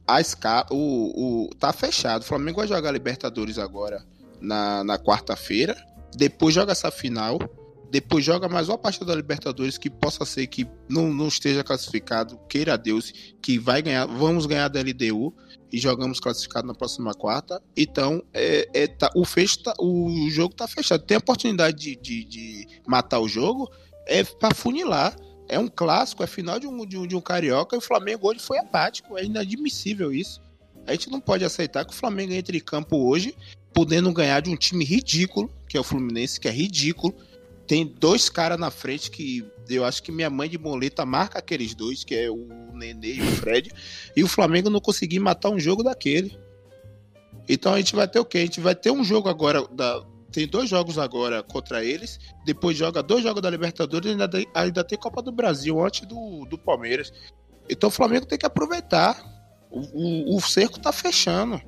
[0.08, 2.22] A escala, o, o, tá fechado.
[2.22, 4.04] O Flamengo vai jogar Libertadores agora
[4.42, 5.76] na, na quarta-feira.
[6.16, 7.40] Depois joga essa final.
[7.90, 12.38] Depois joga mais uma partida da Libertadores que possa ser que não, não esteja classificado.
[12.50, 14.06] Queira Deus que vai ganhar.
[14.06, 15.34] Vamos ganhar da LDU
[15.72, 17.62] e jogamos classificado na próxima quarta.
[17.76, 21.04] Então, é, é, tá, o, fecho tá- o jogo tá fechado.
[21.04, 23.70] Tem a oportunidade de, de, de matar o jogo,
[24.06, 25.16] é pra funilar.
[25.50, 28.28] É um clássico, é final de um, de um, de um carioca e o Flamengo
[28.28, 29.18] hoje foi apático.
[29.18, 30.42] É inadmissível isso.
[30.86, 33.36] A gente não pode aceitar que o Flamengo entre em campo hoje,
[33.74, 37.14] podendo ganhar de um time ridículo, que é o Fluminense, que é ridículo.
[37.68, 41.76] Tem dois caras na frente que eu acho que minha mãe de boleta marca aqueles
[41.76, 43.72] dois, que é o Nenê e o Fred.
[44.16, 46.40] E o Flamengo não conseguir matar um jogo daquele.
[47.48, 48.40] Então a gente vai ter o quê?
[48.40, 49.68] A gente vai ter um jogo agora.
[49.68, 50.02] Da...
[50.32, 52.20] Tem dois jogos agora contra eles.
[52.46, 56.08] Depois joga dois jogos da Libertadores e ainda, tem- ainda tem Copa do Brasil antes
[56.08, 57.12] do, do Palmeiras.
[57.70, 59.22] Então o Flamengo tem que aproveitar.
[59.70, 59.80] O,
[60.34, 61.62] o, o cerco tá fechando.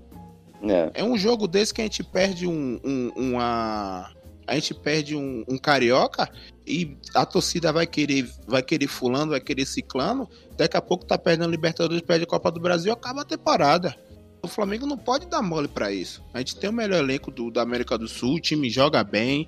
[0.64, 0.92] É.
[0.96, 4.12] É um jogo desse que a gente perde um, um- uma.
[4.46, 6.28] A gente perde um, um carioca
[6.66, 10.28] e a torcida vai querer, vai querer fulano, vai querer ciclano.
[10.58, 13.96] Daqui a pouco tá perdendo Libertadores, perde a Copa do Brasil, acaba a temporada.
[14.42, 16.24] O Flamengo não pode dar mole pra isso.
[16.34, 19.48] A gente tem o melhor elenco do, da América do Sul, o time joga bem,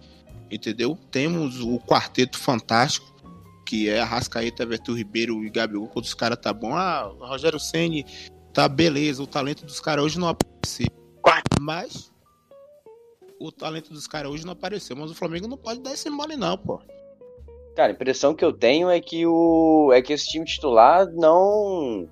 [0.52, 0.98] entendeu?
[1.10, 3.12] Temos o quarteto fantástico,
[3.66, 6.76] que é Arrascaeta, Everton Ribeiro e Gabigol, quando os caras tá bom.
[6.76, 8.06] Ah, Rogério Ceni
[8.54, 10.88] tá beleza, o talento dos caras hoje não apareceu.
[11.62, 12.12] Mas
[13.40, 16.36] o talento dos caras hoje não apareceu, mas o Flamengo não pode dar esse mole
[16.36, 16.82] não, pô.
[17.76, 22.08] Cara, a impressão que eu tenho é que o é que esse time titular não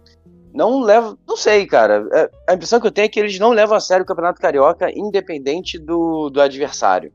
[0.54, 2.08] não leva, não sei, cara.
[2.14, 4.40] É, A impressão que eu tenho é que eles não levam a sério o Campeonato
[4.40, 7.12] Carioca, independente do, do adversário.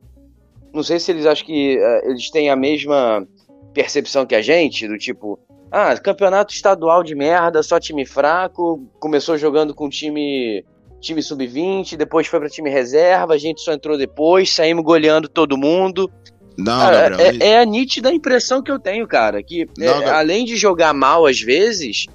[0.72, 3.26] Não sei se eles acham que é, eles têm a mesma
[3.72, 5.38] percepção que a gente, do tipo,
[5.70, 10.64] ah, campeonato estadual de merda, só time fraco, começou jogando com time
[11.04, 15.56] time sub-20, depois foi para time reserva, a gente só entrou depois, saímos goleando todo
[15.56, 16.10] mundo.
[16.56, 17.36] Não, Cara, Gabriel.
[17.42, 19.42] é, é a nítida impressão que eu tenho, cara.
[19.42, 20.14] Que Não, é, Gabriel.
[20.14, 22.06] além de jogar mal às vezes,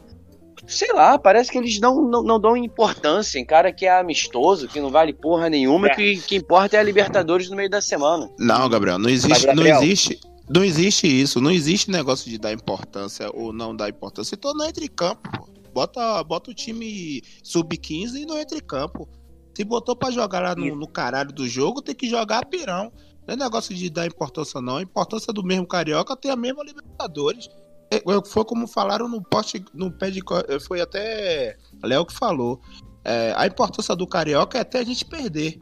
[0.65, 4.67] sei lá, parece que eles não, não, não dão importância em cara que é amistoso,
[4.67, 5.95] que não vale porra nenhuma, É.
[5.95, 8.29] que que importa é a Libertadores no meio da semana.
[8.39, 12.37] Não, Gabriel, não existe, Mas, não Gabriel- existe, não existe isso, não existe negócio de
[12.37, 14.35] dar importância ou não dar importância.
[14.35, 15.49] Então não entra em campo, pô.
[15.73, 19.07] Bota, bota o time sub-15 e não entra em campo.
[19.55, 22.91] Se botou pra jogar lá no, no caralho do jogo, tem que jogar pirão.
[23.27, 24.77] Não é negócio de dar importância, não.
[24.77, 27.49] A importância do mesmo Carioca tem a mesma Libertadores.
[27.91, 30.21] É, é, Foi como falaram no post, no pé de.
[30.47, 32.61] é, Foi até Léo que falou.
[33.03, 35.59] É, a importância do Carioca é até a gente perder.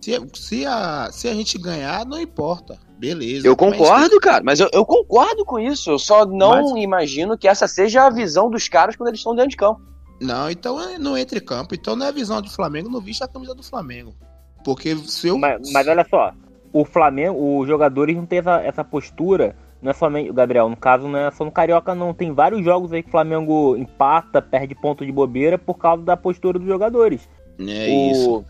[0.00, 2.78] Se, se, a, se a gente ganhar, não importa.
[3.00, 3.46] Beleza.
[3.46, 5.90] Eu Mas concordo, cara, mas eu, eu concordo com isso.
[5.90, 9.34] Eu só não Mas- imagino que essa seja a visão dos caras quando eles estão
[9.34, 9.80] dentro de campo.
[10.20, 11.74] Não, então é- não entra em campo.
[11.74, 14.14] Então não é visão do Flamengo, não viste a camisa do Flamengo.
[14.62, 15.38] Porque se eu.
[15.38, 16.32] Mas, mas olha só,
[16.74, 21.08] o Flamengo, os jogadores não têm essa, essa postura, não é somente, Gabriel, no caso
[21.08, 24.74] não é só no Carioca não, tem vários jogos aí que o Flamengo empata, perde
[24.74, 27.26] ponto de bobeira por causa da postura dos jogadores.
[27.58, 28.44] É o, isso.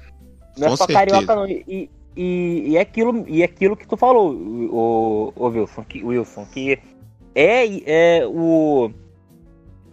[0.59, 0.99] Não é Com só certeza.
[0.99, 5.47] Carioca não, e, e, e, é aquilo, e é aquilo que tu falou, o, o
[5.47, 6.79] Wilson, que, Wilson, que
[7.35, 8.91] é, é o,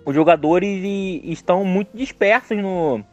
[0.06, 0.82] os jogadores
[1.24, 3.04] estão muito dispersos no,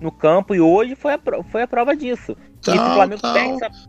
[0.00, 2.36] no campo e hoje foi a, foi a prova disso.
[2.60, 3.88] e se o Flamengo perde essa,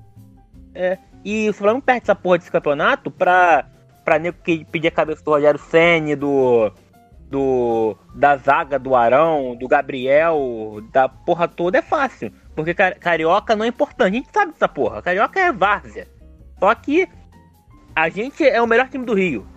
[0.76, 3.66] é, e o Flamengo perde essa porra desse campeonato pra,
[4.06, 6.72] pra nego que pedir a cabeça do Rogério Senni, do,
[7.30, 12.32] do da zaga do Arão, do Gabriel, da porra toda, é fácil.
[12.60, 14.10] Porque car- Carioca não é importante.
[14.10, 15.02] A gente sabe dessa porra.
[15.02, 16.08] Carioca é várzea.
[16.60, 17.08] Só que
[17.96, 19.48] a gente é o melhor time do Rio.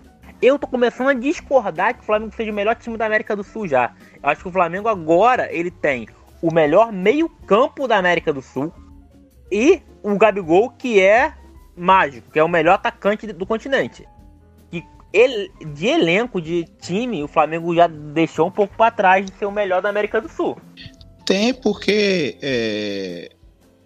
[0.41, 3.43] Eu tô começando a discordar que o Flamengo seja o melhor time da América do
[3.43, 3.91] Sul já.
[4.21, 6.07] Eu acho que o Flamengo agora ele tem
[6.41, 8.73] o melhor meio-campo da América do Sul
[9.51, 11.33] e o Gabigol, que é
[11.75, 14.07] mágico, que é o melhor atacante do continente.
[14.71, 19.33] E ele, de elenco, de time, o Flamengo já deixou um pouco pra trás de
[19.33, 20.57] ser o melhor da América do Sul.
[21.25, 23.31] Tem, porque é,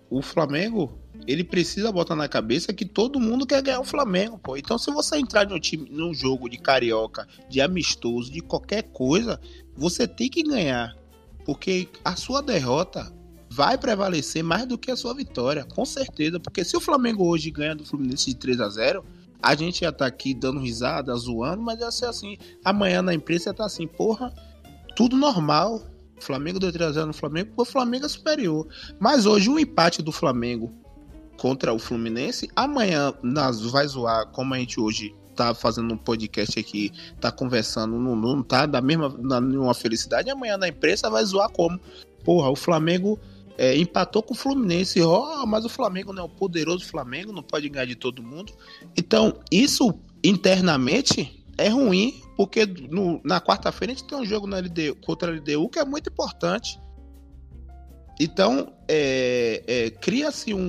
[0.09, 0.97] o Flamengo
[1.27, 4.55] ele precisa botar na cabeça que todo mundo quer ganhar o Flamengo, pô.
[4.55, 9.39] Então, se você entrar num, time, num jogo de carioca, de amistoso, de qualquer coisa,
[9.75, 10.95] você tem que ganhar.
[11.45, 13.11] Porque a sua derrota
[13.49, 16.39] vai prevalecer mais do que a sua vitória, com certeza.
[16.39, 19.05] Porque se o Flamengo hoje ganha do Fluminense de 3 a 0
[19.41, 22.37] a gente ia estar aqui dando risada, zoando, mas ia ser assim.
[22.65, 24.33] Amanhã na imprensa ia estar assim, porra,
[24.95, 25.81] tudo normal.
[26.19, 28.67] Flamengo deu 3x0 no Flamengo, porque o Flamengo é superior.
[28.99, 30.71] Mas hoje o empate do Flamengo
[31.37, 36.59] contra o Fluminense, amanhã nas, vai zoar, como a gente hoje tá fazendo um podcast
[36.59, 41.49] aqui, tá conversando, não, não tá da mesma, na, felicidade, amanhã na imprensa vai zoar
[41.49, 41.79] como?
[42.25, 43.19] Porra, o Flamengo
[43.55, 47.43] é, empatou com o Fluminense, ó, mas o Flamengo não é o poderoso Flamengo, não
[47.43, 48.51] pode ganhar de todo mundo.
[48.97, 54.57] Então, isso internamente é ruim, porque no- na quarta-feira a gente tem um jogo na
[54.57, 56.79] LDU, contra a LDU que é muito importante.
[58.19, 60.59] Então, é, é, cria-se um,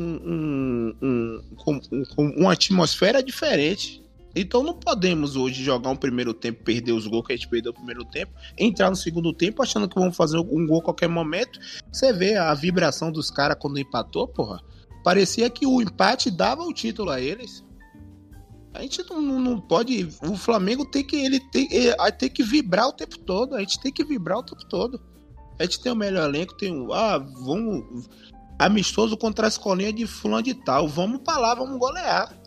[1.01, 4.03] um- um- uma atmosfera diferente.
[4.37, 7.73] Então, não podemos hoje jogar um primeiro tempo, perder os gols que a gente perdeu
[7.73, 11.09] no primeiro tempo, entrar no segundo tempo achando que vamos fazer um gol a qualquer
[11.09, 11.59] momento.
[11.91, 14.61] Você vê a vibração dos caras quando empatou, porra.
[15.03, 17.65] Parecia que o empate dava o título a eles.
[18.79, 20.09] A gente não, não- pode.
[20.23, 23.57] O Flamengo tem que ele tem, ele tem que vibrar o tempo todo.
[23.57, 25.03] A gente tem que vibrar o tempo todo.
[25.59, 26.93] A gente tem o melhor elenco, tem o.
[26.93, 28.09] Ah, vamos.
[28.57, 30.87] Amistoso contra a escolinha de fulano de tal.
[30.87, 32.41] Vamos pra lá, vamos golear.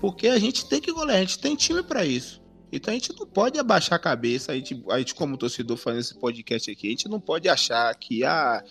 [0.00, 2.40] Porque a gente tem que golear, a gente tem time pra isso.
[2.70, 4.52] Então a gente não pode abaixar a cabeça.
[4.52, 7.92] A gente, a gente como torcedor fazendo esse podcast aqui, a gente não pode achar
[7.96, 8.62] que ah,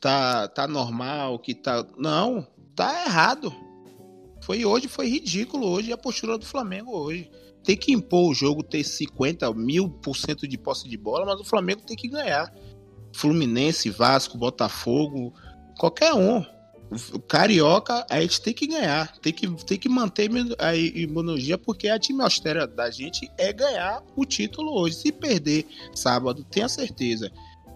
[0.00, 1.86] tá, tá normal, que tá.
[1.98, 3.67] Não, tá errado.
[4.40, 7.30] Foi hoje, foi ridículo hoje a postura do Flamengo hoje.
[7.62, 11.40] Tem que impor o jogo, ter 50 mil por cento de posse de bola, mas
[11.40, 12.52] o Flamengo tem que ganhar.
[13.12, 15.34] Fluminense, Vasco, Botafogo,
[15.78, 16.44] qualquer um.
[17.28, 19.14] Carioca, a gente tem que ganhar.
[19.18, 24.24] Tem que, tem que manter a imunologia, porque a atmosfera da gente é ganhar o
[24.24, 24.96] título hoje.
[24.96, 27.30] Se perder sábado, tenha certeza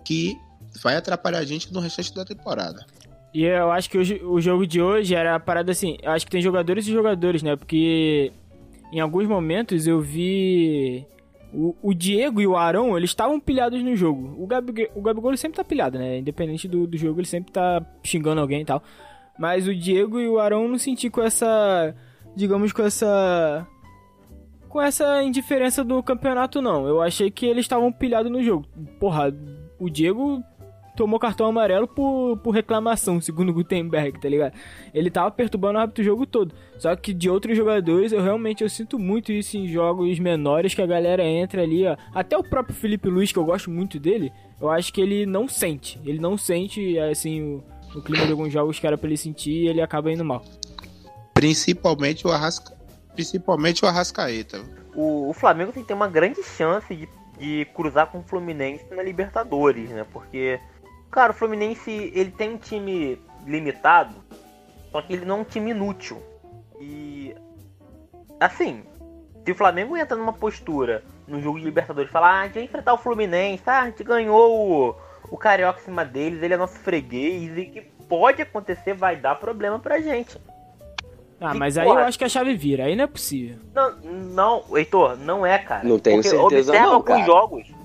[0.05, 0.35] que
[0.81, 2.87] vai atrapalhar a gente no restante da temporada.
[3.35, 5.97] E eu acho que hoje, o jogo de hoje era a parada assim.
[6.03, 7.57] Eu acho que tem jogadores e jogadores, né?
[7.57, 8.30] Porque
[8.93, 11.07] em alguns momentos eu vi.
[11.55, 14.35] O, o Diego e o Arão, eles estavam pilhados no jogo.
[14.43, 16.18] O Gabigol, o Gabigol sempre tá pilhado, né?
[16.18, 18.83] Independente do, do jogo, ele sempre tá xingando alguém e tal.
[19.39, 21.95] Mas o Diego e o Arão não senti com essa.
[22.37, 23.66] Digamos, com essa.
[24.68, 26.87] Com essa indiferença do campeonato, não.
[26.87, 28.66] Eu achei que eles estavam pilhados no jogo.
[28.99, 29.35] Porra,
[29.78, 30.43] o Diego
[30.97, 34.55] tomou cartão amarelo por, por reclamação, segundo o Gutenberg, tá ligado?
[34.93, 36.55] Ele tava perturbando o árbitro o jogo todo.
[36.78, 40.82] Só que de outros jogadores, eu realmente eu sinto muito isso em jogos menores, que
[40.82, 41.97] a galera entra ali, ó.
[42.14, 45.49] Até o próprio Felipe Luiz, que eu gosto muito dele, eu acho que ele não
[45.49, 46.01] sente.
[46.05, 47.64] Ele não sente, assim, o,
[47.99, 50.43] o clima de alguns jogos que era pra ele sentir e ele acaba indo mal.
[51.34, 52.76] Principalmente o Arrasca...
[53.14, 54.62] Principalmente o Arrascaeta.
[54.95, 58.86] o, o Flamengo tem que ter uma grande chance de, de cruzar com o Fluminense
[58.90, 60.07] na Libertadores, né?
[60.12, 60.59] Porque,
[61.13, 64.15] cara, o Fluminense ele tem um time limitado,
[64.91, 66.21] só que ele não é um time inútil.
[66.81, 67.35] E
[68.41, 68.83] assim,
[69.45, 72.55] se o Flamengo entra numa postura no jogo de Libertadores e falar, ah, a gente
[72.55, 73.81] vai enfrentar o Fluminense, tá?
[73.83, 74.97] A gente ganhou o,
[75.31, 79.37] o Carioca em cima deles, ele é nosso freguês, e que pode acontecer, vai dar
[79.37, 80.39] problema pra gente.
[81.41, 83.59] Ah, E, mas aí porra, eu acho que a chave vira, aí não é possível.
[83.75, 85.83] Não, não, Heitor, não é, cara.
[85.87, 87.25] Não tenho Porque certeza observa não, alguns cara.
[87.25, 87.82] jogos.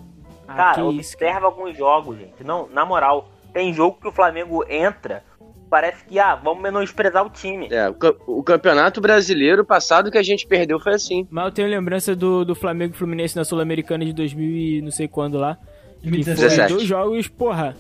[0.48, 2.44] Ah, Cara, observa isso, alguns jogos, gente.
[2.44, 5.24] Não, na moral, tem jogo que o Flamengo entra,
[5.70, 7.68] parece que, ah, vamos menosprezar o time.
[7.70, 11.28] É, o, ca- o campeonato brasileiro passado que a gente perdeu foi assim.
[11.30, 14.92] Mas eu tenho lembrança do, do Flamengo e Fluminense na Sul-Americana de 2000 e não
[14.92, 15.58] sei quando lá.
[16.02, 16.56] Que 2017.
[16.56, 17.76] foram dois jogos, porra.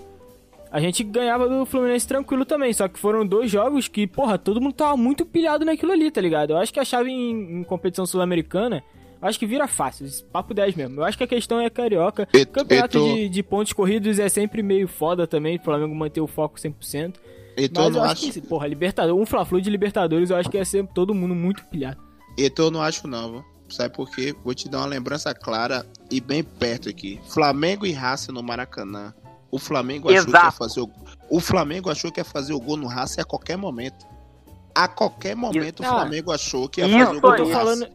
[0.70, 4.60] A gente ganhava do Fluminense tranquilo também, só que foram dois jogos que, porra, todo
[4.60, 6.50] mundo tava muito pilhado naquilo ali, tá ligado?
[6.52, 8.84] Eu acho que a chave em, em competição sul-americana,
[9.22, 11.02] acho que vira fácil, papo 10 mesmo.
[11.02, 12.28] Eu acho que a questão é carioca.
[12.34, 15.96] Eu- Campeonato eu tô- de, de pontos corridos é sempre meio foda também, pro Flamengo
[15.96, 17.16] manter o foco 100%.
[17.60, 18.34] Então Mas eu não acho acho.
[18.34, 21.64] que, porra, Libertadores, um Fla-Flu de Libertadores, eu acho que ia ser todo mundo muito
[21.66, 21.98] pilhado.
[22.38, 23.46] Então eu não acho não, viu?
[23.70, 24.34] Sabe por quê?
[24.46, 27.20] Vou te dar uma lembrança clara e bem perto aqui.
[27.28, 29.14] Flamengo e Racing no Maracanã.
[29.52, 30.58] O Flamengo achou que ia Exato.
[30.58, 30.90] fazer o...
[31.30, 34.06] o Flamengo achou que ia fazer o gol no Racing a qualquer momento.
[34.76, 37.48] A qualquer momento Ah, o Flamengo achou que ia isso fazer o gol no Eu
[37.48, 37.88] falando,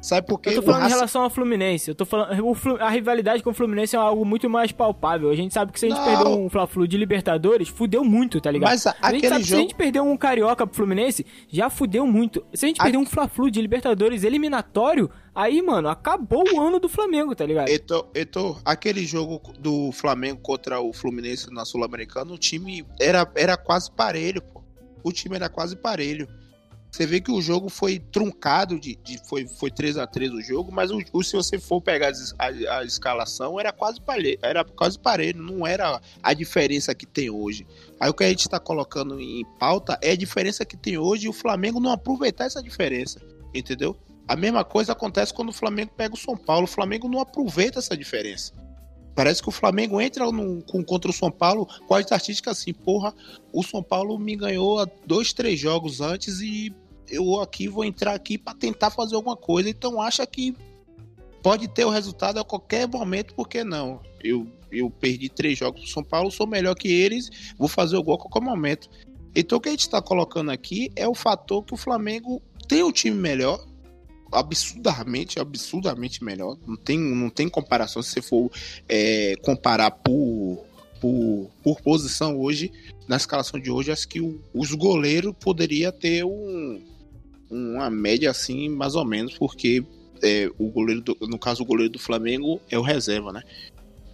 [0.00, 0.50] Sabe por quê?
[0.50, 1.90] Eu tô falando em Racing- relação ao Fluminense.
[1.90, 2.54] Eu tô falando.
[2.54, 5.28] Flu- a rivalidade com o Fluminense é algo muito mais palpável.
[5.28, 6.04] A gente sabe que se a gente Não.
[6.06, 8.70] perder um Fla-Flu de Libertadores, fudeu muito, tá ligado?
[8.70, 10.76] Mas a- a gente aquele sabe que se a jogo- gente perder um Carioca pro
[10.76, 12.44] Fluminense, já fudeu muito.
[12.54, 16.78] Se a gente A- perder um Fla-Flu de Libertadores eliminatório, aí, mano, acabou o ano
[16.78, 17.68] do Flamengo, tá ligado?
[17.68, 23.56] Eto, Eto, aquele jogo do Flamengo contra o Fluminense na Sul-Americana, o time era, era
[23.56, 24.62] quase parelho, pô.
[25.02, 26.28] O time era quase parelho.
[26.90, 30.40] Você vê que o jogo foi truncado, de, de- foi, foi 3 a 3 o
[30.40, 34.64] jogo, mas o, o- se você for pegar a, a escalação, era quase parelho, era
[34.64, 37.66] quase parelho, não era a diferença que tem hoje.
[38.00, 41.26] Aí o que a gente está colocando em pauta é a diferença que tem hoje
[41.26, 43.20] e o Flamengo não aproveitar essa diferença,
[43.54, 43.96] entendeu?
[44.26, 46.64] A mesma coisa acontece quando o Flamengo pega o São Paulo.
[46.64, 48.52] O Flamengo não aproveita essa diferença.
[49.18, 52.72] Parece que o Flamengo entra no- com, contra o São Paulo com a estatística assim,
[52.72, 53.12] porra,
[53.52, 56.72] o São Paulo me ganhou há dois, três jogos antes e
[57.10, 59.68] eu aqui vou entrar aqui para tentar fazer alguma coisa.
[59.68, 60.54] Então acha que
[61.42, 64.00] pode ter o resultado a qualquer momento, porque não?
[64.22, 68.02] Eu, eu perdi três jogos pro São Paulo, sou melhor que eles, vou fazer o
[68.04, 68.88] gol a qualquer momento.
[69.34, 72.84] Então o que a gente está colocando aqui é o fator que o Flamengo tem
[72.84, 73.66] um time melhor,
[74.32, 76.56] absurdamente, absurdamente melhor.
[76.66, 78.50] Não tem, não tem comparação se você for
[78.88, 80.64] é, comparar por,
[81.00, 82.70] por, por posição hoje,
[83.06, 86.82] na escalação de hoje, acho que o- os goleiros poderia ter um,
[87.50, 89.84] uma média assim, mais ou menos, porque
[90.22, 93.42] é, o goleiro, do- no caso, o goleiro do Flamengo é o reserva, né?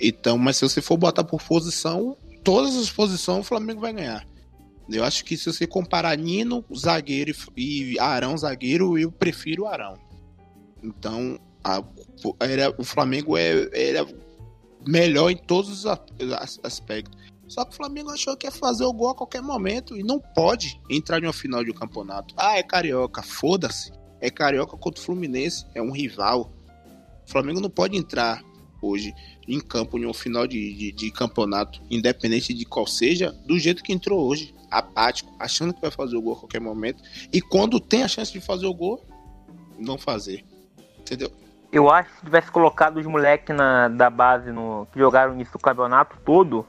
[0.00, 4.26] Então, mas se você for botar por posição, todas as posições o Flamengo vai ganhar.
[4.90, 9.94] Eu acho que se você comparar Nino, zagueiro, e Arão, zagueiro, eu prefiro Arão.
[10.82, 11.82] Então, a-
[12.40, 14.06] era, o Flamengo é, era
[14.86, 15.86] melhor em todos os
[16.62, 17.16] aspectos.
[17.48, 20.18] Só que o Flamengo achou que ia fazer o gol a qualquer momento e não
[20.18, 22.34] pode entrar em uma final de um campeonato.
[22.36, 23.92] Ah, é carioca, foda-se.
[24.20, 26.50] É carioca contra o Fluminense, é um rival.
[27.26, 28.42] O Flamengo não pode entrar
[28.80, 29.14] hoje
[29.46, 33.82] em campo em um final de, de, de campeonato, independente de qual seja, do jeito
[33.82, 37.02] que entrou hoje, apático, achando que vai fazer o gol a qualquer momento.
[37.32, 39.04] E quando tem a chance de fazer o gol,
[39.78, 40.44] não fazer.
[40.98, 41.30] Entendeu?
[41.72, 43.54] Eu acho que se tivesse colocado os moleques
[43.96, 46.64] da base no, que jogaram isso o campeonato todo,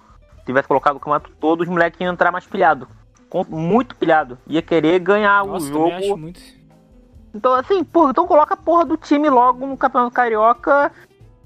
[0.45, 2.87] tivesse colocado o campeonato todo, os moleques iam entrar mais pilhado.
[3.29, 4.37] Com- Muito pilhado.
[4.47, 6.21] Ia querer ganhar Nossa, o também acho jogo.
[6.21, 6.41] muito.
[7.33, 10.91] Então, assim, porra, então coloca a porra do time logo no Campeonato Carioca,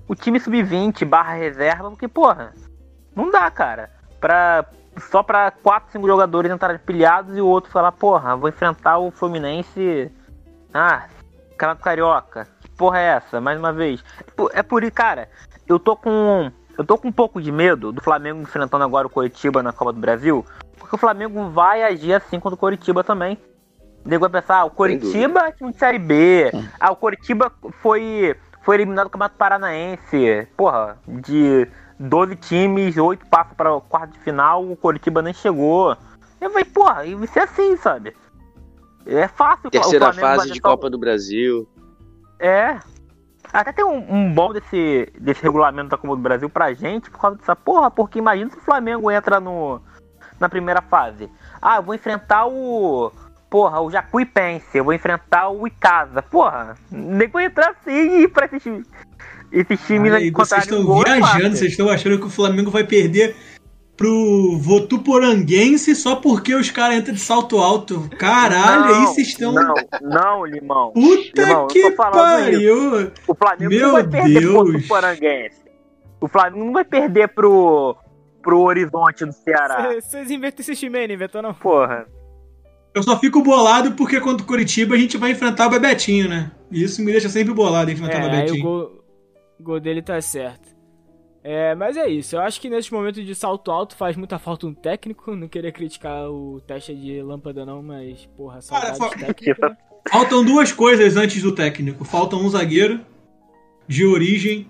[0.08, 2.54] o time sub-20 barra reserva, porque, porra,
[3.16, 3.90] não dá, cara.
[4.20, 4.66] Pra,
[5.00, 9.12] só pra 4, 5 jogadores entrarem pilhados e o outro falar, porra, vou enfrentar o
[9.12, 10.12] Fluminense.
[10.74, 11.08] Ah,
[11.52, 12.48] Campeonato Carioca.
[12.62, 13.42] Que porra é essa?
[13.42, 14.04] Mais uma vez.
[14.20, 15.30] É por- É por isso, cara,
[15.68, 16.52] eu tô com.
[16.78, 19.92] Eu tô com um pouco de medo do Flamengo enfrentando agora o Coritiba na Copa
[19.92, 20.46] do Brasil.
[20.78, 23.38] Porque o Flamengo vai agir assim contra o Coritiba também.
[24.06, 26.50] O nego vai pensar, ah, o Coritiba é time de Série B.
[26.80, 30.48] Ah, o Coritiba foi, foi eliminado do Campeonato Paranaense.
[30.56, 31.68] Porra, de
[32.00, 35.98] 12 times, 8 passam para o quarto de final, o Coritiba nem chegou.
[36.40, 38.16] Eu falei, porra, e vai ser assim, sabe?
[39.06, 39.70] É fácil.
[39.70, 41.68] Terceira fase de Copa do Brasil.
[42.40, 42.80] É.
[43.52, 47.20] Até tem um, um bom desse, desse regulamento da Copa do Brasil pra gente por
[47.20, 49.82] causa dessa porra, porque imagina se o Flamengo entra no,
[50.40, 51.30] na primeira fase.
[51.62, 53.12] Ah, eu vou enfrentar o.
[53.50, 56.22] Porra, o Jacuipense, eu vou enfrentar o Icasa.
[56.22, 58.86] Porra, nem vou entrar assim e ir pra esses,
[59.52, 62.84] esses times Aí, vocês estão gol, é viajando, vocês estão achando que o Flamengo vai
[62.84, 63.36] perder
[63.98, 68.08] pro Votuporanguense só porque os caras entram de salto alto.
[68.18, 69.52] Caralho, aí vocês estão.
[69.52, 70.92] Não, não, Limão.
[70.94, 73.12] Puta eu que tô falando pariu!
[73.28, 74.54] O Flamengo Meu não vai perder Deus.
[74.70, 75.60] pro Tuparanguense.
[76.22, 77.98] O Flamengo não vai perder pro,
[78.42, 79.90] pro Horizonte do Ceará.
[79.90, 81.54] Cê- Vocês invertem esse time aí, não inventou não?
[81.54, 82.06] Porra.
[82.94, 86.52] Eu só fico bolado porque contra o Curitiba a gente vai enfrentar o Bebetinho, né?
[86.72, 88.64] E isso me deixa sempre bolado enfrentar o É, aí o Bebetinho.
[88.64, 89.04] gol,
[89.60, 90.70] o gol dele tá certo.
[91.44, 92.36] É, mas é isso.
[92.36, 95.36] Eu acho que nesse momento de salto alto faz muita falta um técnico.
[95.36, 99.62] Não queria criticar o teste de lâmpada, não, mas, porra, Cara, de técnico.
[100.12, 102.04] Faltam duas coisas antes do técnico.
[102.04, 103.00] Falta um zagueiro
[103.88, 104.70] de origem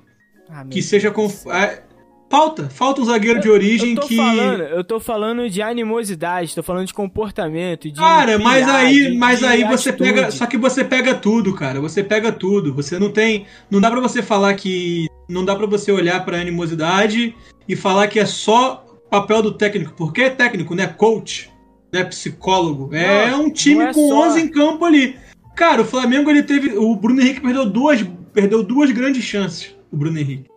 [0.50, 1.26] Ah, que seja com.
[1.52, 1.84] é,
[2.30, 4.16] falta, falta um zagueiro de origem eu que.
[4.16, 9.18] falando, eu tô falando de animosidade, tô falando de comportamento, de Cara, mas aí, de-
[9.18, 10.14] mas de aí você atitude.
[10.14, 11.82] pega, só que você pega tudo, cara.
[11.82, 12.74] Você pega tudo.
[12.74, 16.40] Você não tem, não dá pra você falar que não dá pra você olhar pra
[16.40, 17.36] animosidade
[17.68, 20.86] e falar que é só papel do técnico, porque é técnico, né?
[20.88, 21.50] Coach,
[21.92, 22.04] né?
[22.04, 22.94] Psicólogo.
[22.94, 24.28] é Não, um time é com só.
[24.28, 25.16] 11 em campo ali.
[25.56, 28.02] Cara, o Flamengo ele teve, o Bruno Henrique perdeu duas,
[28.34, 30.49] perdeu duas grandes chances, o Bruno Henrique.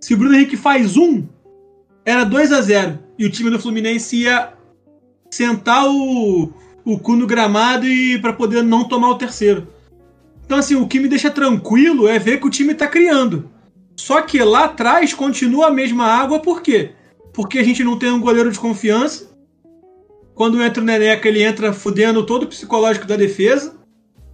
[0.00, 1.26] Se o Bruno Henrique faz um,
[2.04, 4.52] era 2 a 0 e o time do Fluminense ia
[5.30, 6.52] sentar o,
[6.84, 9.68] o cu no gramado e para poder não tomar o terceiro.
[10.44, 13.50] Então assim, o que me deixa tranquilo é ver que o time tá criando.
[13.96, 16.92] Só que lá atrás continua a mesma água, por quê?
[17.34, 19.28] Porque a gente não tem um goleiro de confiança.
[20.34, 23.74] Quando entra o Neneca, ele entra fudendo todo o psicológico da defesa.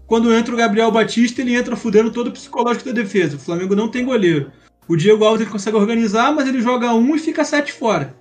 [0.06, 3.36] Quando entra o Gabriel Batista, ele entra fudendo todo o psicológico da defesa.
[3.36, 4.52] O Flamengo não tem goleiro.
[4.88, 8.14] O Diego Alves ele consegue organizar, mas ele joga um e fica sete fora.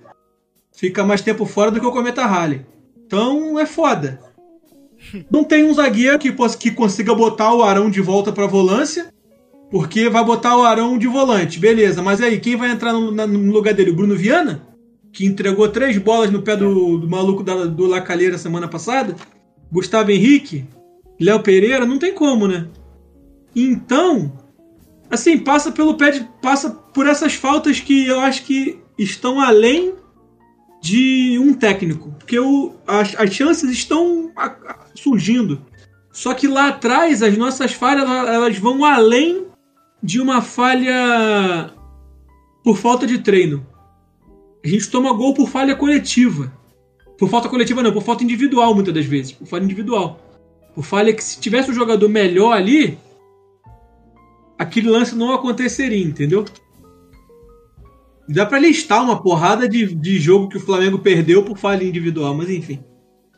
[0.74, 2.64] Fica mais tempo fora do que o Cometa Halley.
[3.06, 4.18] Então é foda.
[5.30, 9.12] Não tem um zagueiro que, possa- que consiga botar o Arão de volta pra volância,
[9.70, 12.02] porque vai botar o Arão de volante, beleza.
[12.02, 13.90] Mas aí, quem vai entrar no, no lugar dele?
[13.90, 14.66] O Bruno Viana?
[15.12, 19.14] Que entregou três bolas no pé do, do maluco da, do Lacalheira semana passada?
[19.70, 20.64] Gustavo Henrique?
[21.20, 21.84] Léo Pereira?
[21.86, 22.66] Não tem como, né?
[23.54, 24.32] Então,
[25.14, 29.94] assim, passa pelo pé de, passa por essas faltas que eu acho que estão além
[30.82, 34.30] de um técnico, porque o, as, as chances estão
[34.94, 35.62] surgindo.
[36.12, 39.46] Só que lá atrás as nossas falhas ela- elas vão além
[40.02, 41.72] de uma falha
[42.62, 43.66] por falta de treino.
[44.64, 46.52] A gente toma gol por falha coletiva.
[47.18, 50.20] Por falta coletiva não, por falta individual muitas das vezes, por falha individual.
[50.74, 52.98] Por falha que se tivesse um jogador melhor ali,
[54.58, 56.44] aquele lance não aconteceria, entendeu?
[58.28, 62.34] Dá pra listar uma porrada de, de jogo que o Flamengo perdeu por falha individual,
[62.34, 62.82] mas enfim.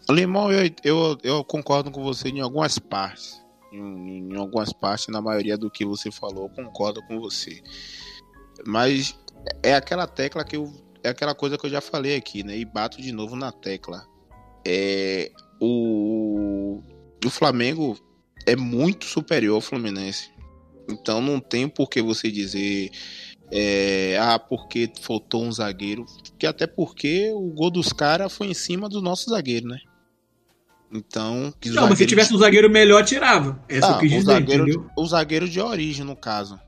[0.09, 3.45] Limão, eu, eu, eu concordo com você em algumas partes.
[3.73, 7.61] Em, em algumas partes, na maioria do que você falou, eu concordo com você.
[8.65, 9.19] Mas
[9.63, 10.73] é aquela tecla que eu.
[11.03, 12.57] É aquela coisa que eu já falei aqui, né?
[12.57, 14.05] E bato de novo na tecla.
[14.67, 16.81] É, o,
[17.25, 17.97] o Flamengo
[18.45, 20.31] é muito superior ao Fluminense.
[20.89, 22.91] Então não tem por que você dizer.
[23.51, 26.05] é, ah, porque faltou um zagueiro.
[26.39, 29.79] Que até porque o gol dos caras foi em cima do nosso zagueiro, né?
[30.93, 31.35] Então.
[31.35, 33.61] Não, mas se zagueiro- tivesse um zagueiro melhor, tirava.
[33.69, 34.91] Essa Ah, eu quis o dizer, zagueiro, entendeu?
[34.97, 36.59] o zagueiro de origem, no caso.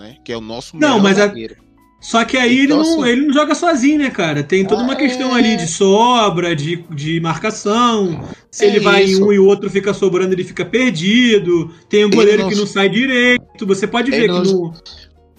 [0.00, 0.16] Né?
[0.24, 1.56] Que é o nosso Não, melhor mas a- zagueiro.
[2.04, 4.42] Só que aí Então, ele, não, assim- ele não joga sozinho, né, cara?
[4.44, 5.38] Tem toda uma Ah, questão é.
[5.40, 8.28] ali de sobra, de, de marcação.
[8.50, 9.22] Se É ele vai isso.
[9.22, 11.72] em um e o outro fica sobrando, ele fica perdido.
[11.88, 13.66] Tem um Ele goleiro não- que não sai direito.
[13.66, 14.74] Você pode ver Ele que não- no,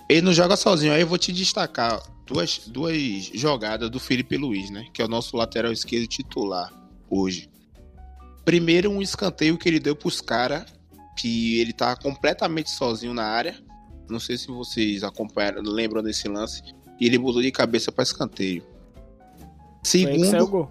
[0.09, 0.91] Ele não joga sozinho.
[0.91, 2.97] Aí eu vou te destacar duas, duas
[3.33, 4.85] jogadas do Felipe Luiz, né?
[4.91, 6.71] Que é o nosso lateral esquerdo titular
[7.09, 7.47] hoje.
[8.43, 10.65] Primeiro, um escanteio que ele deu pros caras,
[11.17, 13.55] que ele tava completamente sozinho na área.
[14.09, 16.61] Não sei se vocês acompanharam, lembram desse lance.
[16.99, 18.63] E ele mudou de cabeça para escanteio.
[19.83, 20.69] Segundo,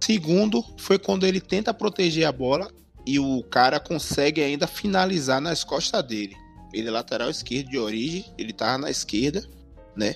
[0.00, 2.70] segundo, foi quando ele tenta proteger a bola
[3.06, 6.34] e o cara consegue ainda finalizar nas costas dele.
[6.72, 9.46] Ele é lateral esquerdo de origem, ele tava na esquerda,
[9.94, 10.14] né?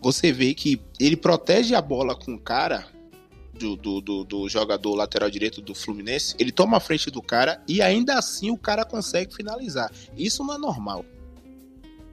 [0.00, 2.86] Você vê que ele protege a bola com o cara
[3.52, 7.62] do, do, do, do jogador lateral direito do Fluminense, ele toma a frente do cara
[7.68, 9.90] e ainda assim o cara consegue finalizar.
[10.16, 11.04] Isso não é normal.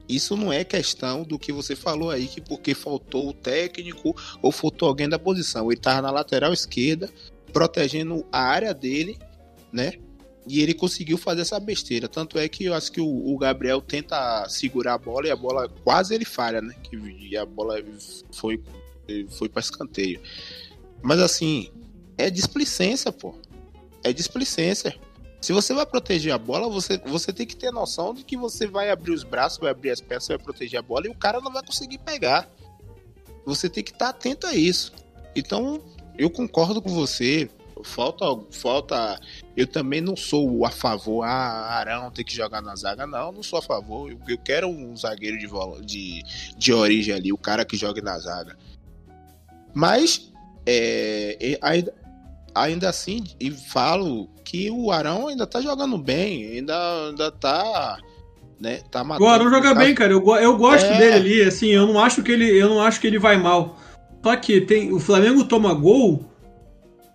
[0.10, 4.52] Isso não é questão do que você falou aí, que porque faltou o técnico ou
[4.52, 5.72] faltou alguém da posição.
[5.72, 7.08] Ele tava na lateral esquerda,
[7.54, 9.20] protegendo a área dele,
[9.72, 9.94] né?
[10.48, 12.08] E ele conseguiu fazer essa besteira.
[12.08, 15.36] Tanto é que eu acho que o, o Gabriel tenta segurar a bola e a
[15.36, 16.74] bola quase ele falha, né?
[16.82, 17.76] Que a bola
[18.32, 18.60] foi,
[19.30, 20.20] foi para escanteio.
[21.04, 21.70] Mas assim,
[22.18, 23.36] é displicência, pô.
[24.04, 24.96] É displicência.
[25.42, 28.68] Se você vai proteger a bola, você, você tem que ter noção de que você
[28.68, 31.40] vai abrir os braços, vai abrir as pernas, vai proteger a bola e o cara
[31.40, 32.50] não vai conseguir pegar.
[33.46, 34.92] Você tem que estar atento a isso.
[35.36, 35.82] Então,
[36.18, 37.50] eu concordo com você.
[37.82, 39.20] Falta, falta.
[39.56, 41.24] Eu também não sou a favor.
[41.24, 43.08] Ah, Arão tem que jogar na zaga.
[43.08, 44.12] Não, não sou a favor.
[44.12, 46.24] Eu, eu quero um zagueiro de, de,
[46.58, 48.58] de origem ali, o cara que jogue na zaga.
[49.74, 50.30] Mas,
[50.66, 51.94] é, ainda,
[52.54, 56.76] ainda assim, e falo que o Arão ainda tá jogando bem, ainda,
[57.08, 57.98] ainda tá.
[58.60, 59.80] Né, tá o Arão joga tá...
[59.80, 60.12] bem, cara.
[60.12, 60.98] Eu, eu gosto é...
[60.98, 62.46] dele ali, assim, eu não acho que ele.
[62.46, 63.80] Eu não acho que ele vai mal.
[64.24, 66.26] Só que tem, o Flamengo toma gol,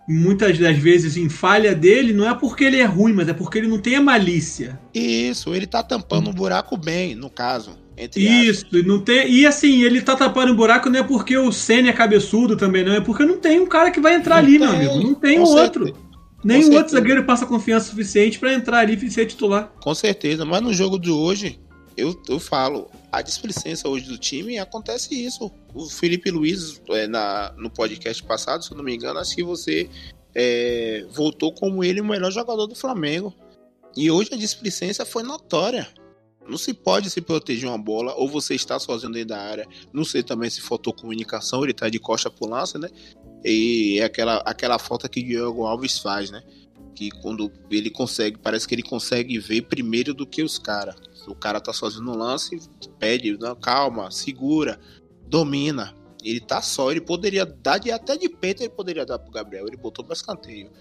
[0.07, 3.59] muitas das vezes em falha dele, não é porque ele é ruim, mas é porque
[3.59, 4.79] ele não tem a malícia.
[4.93, 7.77] Isso, ele tá tampando um buraco bem, no caso.
[8.15, 9.29] Isso, e não tem.
[9.31, 12.83] E assim, ele tá tapando um buraco não é porque o Senna é cabeçudo também,
[12.83, 12.93] não.
[12.93, 15.07] É porque não tem um cara que vai entrar não ali, tem, meu amigo.
[15.07, 16.05] Não tem um outro.
[16.43, 19.73] Nem o outro zagueiro passa confiança suficiente para entrar ali e ser titular.
[19.81, 21.59] Com certeza, mas no jogo de hoje,
[21.97, 25.51] eu, eu falo, a displicência hoje do time acontece isso.
[25.73, 29.43] O Felipe Luiz, é, na, no podcast passado, se eu não me engano, acho que
[29.43, 29.89] você
[30.35, 33.33] é, voltou como ele o melhor jogador do Flamengo.
[33.95, 35.87] E hoje a displicência foi notória.
[36.47, 39.67] Não se pode se proteger uma bola, ou você está sozinho dentro da área.
[39.91, 42.89] Não sei também se faltou comunicação, ele está de costa pro lance, né?
[43.43, 46.43] E é aquela, aquela falta que o Diego Alves faz, né?
[46.95, 50.95] Que quando ele consegue, parece que ele consegue ver primeiro do que os caras.
[51.27, 52.59] O cara tá sozinho no lance,
[52.99, 54.79] pede, não, calma, segura,
[55.27, 55.95] domina.
[56.23, 59.67] Ele tá só, ele poderia dar de, até de peito, ele poderia dar pro Gabriel,
[59.67, 60.71] ele botou para escanteio.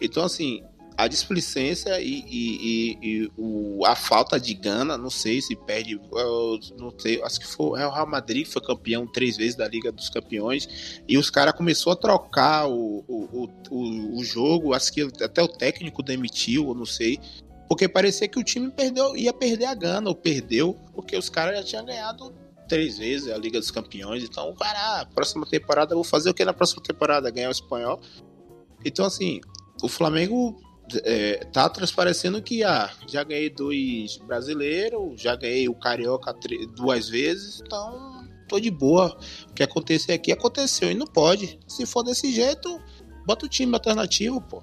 [0.00, 0.62] Então, assim,
[0.96, 6.00] a displicência e, e, e, e o, a falta de gana, não sei se perde,
[6.78, 9.66] não sei, acho que foi é o Real Madrid que foi campeão três vezes da
[9.66, 14.92] Liga dos Campeões e os caras começou a trocar o, o, o, o, jogo, acho
[14.92, 17.18] que até o técnico demitiu, não sei,
[17.68, 21.58] porque parecia que o time perdeu, ia perder a gana, ou perdeu, porque os caras
[21.58, 22.32] já tinham ganhado
[22.68, 26.44] três vezes a Liga dos Campeões, então, cara, próxima temporada eu vou fazer o que
[26.44, 27.30] na próxima temporada?
[27.30, 28.00] Ganhar o espanhol.
[28.84, 29.40] Então, assim,
[29.82, 30.56] o Flamengo
[31.02, 36.34] é, tá transparecendo que ah, já ganhei dois brasileiros, já ganhei o Carioca
[36.74, 39.16] duas vezes, então tô de boa.
[39.50, 41.58] O que acontecer aqui aconteceu e não pode.
[41.66, 42.80] Se for desse jeito,
[43.26, 44.62] bota o time alternativo, pô.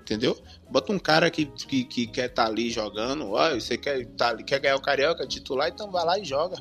[0.00, 0.38] Entendeu?
[0.70, 4.34] Bota um cara que, que, que quer estar tá ali jogando, ó, você quer, tá,
[4.36, 6.56] quer ganhar o Carioca titular, então vai lá e joga.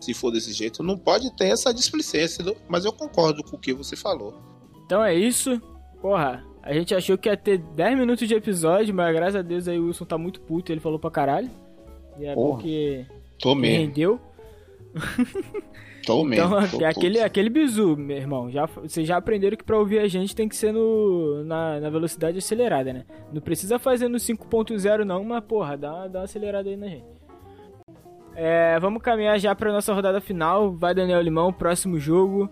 [0.00, 3.72] Se for desse jeito, não pode ter essa displicência, mas eu concordo com o que
[3.72, 4.40] você falou.
[4.84, 5.60] Então é isso.
[6.00, 9.66] Porra, a gente achou que ia ter 10 minutos de episódio, mas graças a Deus
[9.66, 11.50] aí o Wilson tá muito puto, ele falou pra caralho.
[12.18, 13.04] E é bom que
[13.38, 14.20] tô rendeu.
[16.04, 16.58] Tô mesmo.
[16.58, 18.50] Então, tô aquele, aquele bizu, meu irmão.
[18.50, 21.90] Já, vocês já aprenderam que pra ouvir a gente tem que ser no, na, na
[21.90, 23.04] velocidade acelerada, né?
[23.32, 27.04] Não precisa fazer no 5.0 não, mas porra, dá, dá uma acelerada aí na gente.
[28.34, 30.72] É, vamos caminhar já pra nossa rodada final.
[30.72, 32.50] Vai Daniel Limão, próximo jogo.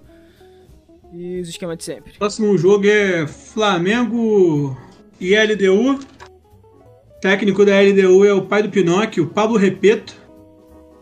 [1.13, 2.13] E os esquemas de sempre.
[2.19, 4.77] Próximo jogo é Flamengo
[5.21, 5.95] e LDU.
[5.95, 10.15] O técnico da LDU é o pai do Pinóquio, Pablo Repeto.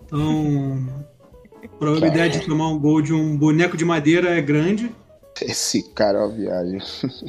[0.06, 0.88] Então,
[1.62, 4.90] a probabilidade de tomar um gol de um boneco de madeira é grande.
[5.40, 6.80] Esse cara é uma viagem.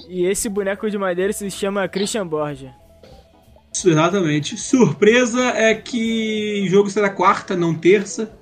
[0.08, 2.74] E esse boneco de madeira se chama Christian Borja.
[3.86, 4.58] Exatamente.
[4.58, 8.39] Surpresa é que o jogo será quarta, não terça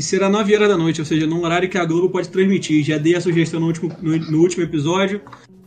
[0.00, 2.82] e será 9 horas da noite, ou seja, num horário que a Globo pode transmitir.
[2.82, 5.20] Já dei a sugestão no último, no, no último episódio,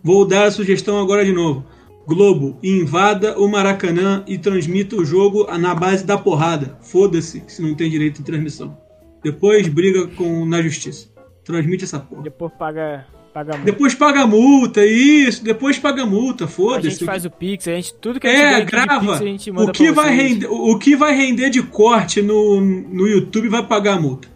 [0.04, 1.64] vou dar a sugestão agora de novo.
[2.08, 6.80] Globo, invada o Maracanã e transmita o jogo na base da porrada.
[6.82, 8.76] Foda-se se não tem direito de transmissão.
[9.24, 11.10] Depois briga com na justiça.
[11.44, 12.24] Transmite essa porra.
[12.24, 13.58] Depois paga, paga.
[13.58, 15.44] Depois paga multa, isso.
[15.44, 16.88] Depois paga multa, foda-se.
[16.88, 19.00] A gente faz o Pix, a gente tudo que a gente é, grava.
[19.00, 22.62] Pix, a gente manda o que vai render, o que vai render de corte no,
[22.62, 24.28] no YouTube vai pagar a multa.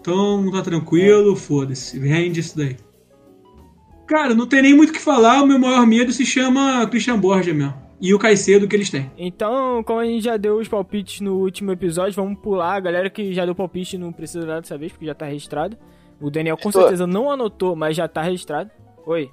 [0.00, 1.98] Então tá tranquilo, foda-se.
[1.98, 2.76] Rende isso daí.
[4.06, 5.42] Cara, não tem nem muito o que falar.
[5.42, 7.74] O meu maior medo se chama Christian Borja mesmo.
[8.00, 9.10] E o Caicedo que eles têm.
[9.18, 12.76] Então, como a gente já deu os palpites no último episódio, vamos pular.
[12.76, 15.76] A galera que já deu palpite não precisa dar dessa vez, porque já tá registrado.
[16.20, 18.70] O Daniel com Estou- certeza não anotou, mas já tá registrado.
[19.06, 19.30] Oi.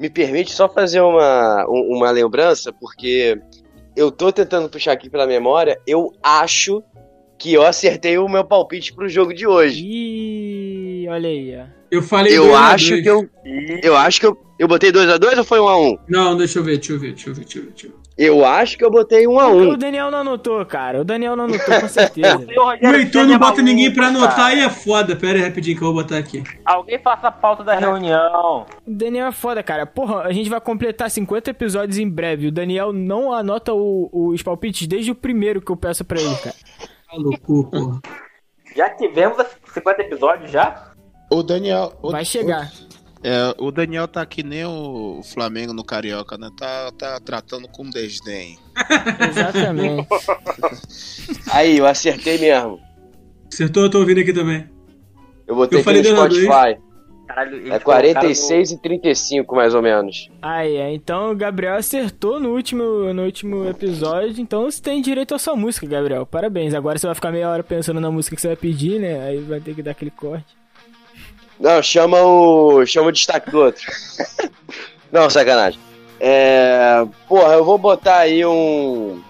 [0.00, 3.38] Me permite só fazer uma, um- uma lembrança, porque
[3.96, 5.78] eu tô tentando puxar aqui pela memória.
[5.86, 6.82] Eu acho
[7.38, 9.84] que eu acertei o meu palpite pro jogo de hoje.
[9.84, 11.64] Ih, olha aí, ó.
[11.90, 13.02] Eu falei Eu 2 a acho 2.
[13.02, 13.28] que eu.
[13.82, 14.36] Eu acho que eu.
[14.58, 15.98] Eu botei 2x2 ou foi 1x1?
[16.08, 17.70] Não, deixa eu ver, deixa eu ver, deixa eu ver, deixa eu ver.
[17.72, 18.01] Deixa eu ver.
[18.16, 19.76] Eu acho que eu botei O 1x1.
[19.78, 21.00] Daniel não anotou, cara.
[21.00, 22.36] O Daniel não anotou, com certeza.
[22.38, 24.48] O O Heitor não bota maluco, ninguém pra anotar cara.
[24.48, 25.16] aí é foda.
[25.16, 26.42] Pera aí rapidinho que eu vou botar aqui.
[26.64, 28.66] Alguém faça a pauta da reunião.
[28.86, 29.86] O Daniel é foda, cara.
[29.86, 32.48] Porra, a gente vai completar 50 episódios em breve.
[32.48, 36.36] O Daniel não anota o- os palpites desde o primeiro que eu peço pra ele,
[36.36, 36.54] cara.
[37.10, 38.00] Tá louco, porra.
[38.76, 39.36] Já tivemos
[39.72, 40.92] 50 episódios já?
[41.30, 41.92] O Daniel.
[42.02, 42.70] o- Vai chegar.
[43.24, 46.50] É, o Daniel tá que nem o Flamengo no Carioca, né?
[46.58, 48.58] Tá, tá tratando com desdém.
[49.30, 50.08] Exatamente.
[51.52, 52.80] Aí, eu acertei mesmo.
[53.52, 53.84] Acertou?
[53.84, 54.68] Eu tô ouvindo aqui também.
[55.46, 56.44] Eu botei Eu falei aqui no 2x2.
[56.44, 56.82] Spotify.
[57.26, 60.28] Caralho, É colocaram 46 e 35, mais ou menos.
[60.42, 65.34] Aí, é, então o Gabriel acertou no último, no último episódio, então você tem direito
[65.34, 66.26] à sua música, Gabriel.
[66.26, 66.74] Parabéns.
[66.74, 69.24] Agora você vai ficar meia hora pensando na música que você vai pedir, né?
[69.24, 70.61] Aí vai ter que dar aquele corte.
[71.62, 72.84] Não, chama o.
[72.84, 73.86] Chama o destaque do outro.
[75.12, 75.78] Não, sacanagem.
[76.18, 77.06] É.
[77.28, 79.22] Porra, eu vou botar aí um.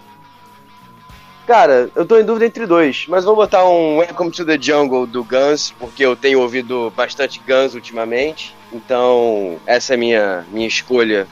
[1.45, 5.05] Cara, eu tô em dúvida entre dois, mas vou botar um Welcome to the Jungle
[5.05, 8.55] do Guns, porque eu tenho ouvido bastante Guns ultimamente.
[8.71, 11.27] Então, essa é a minha, minha escolha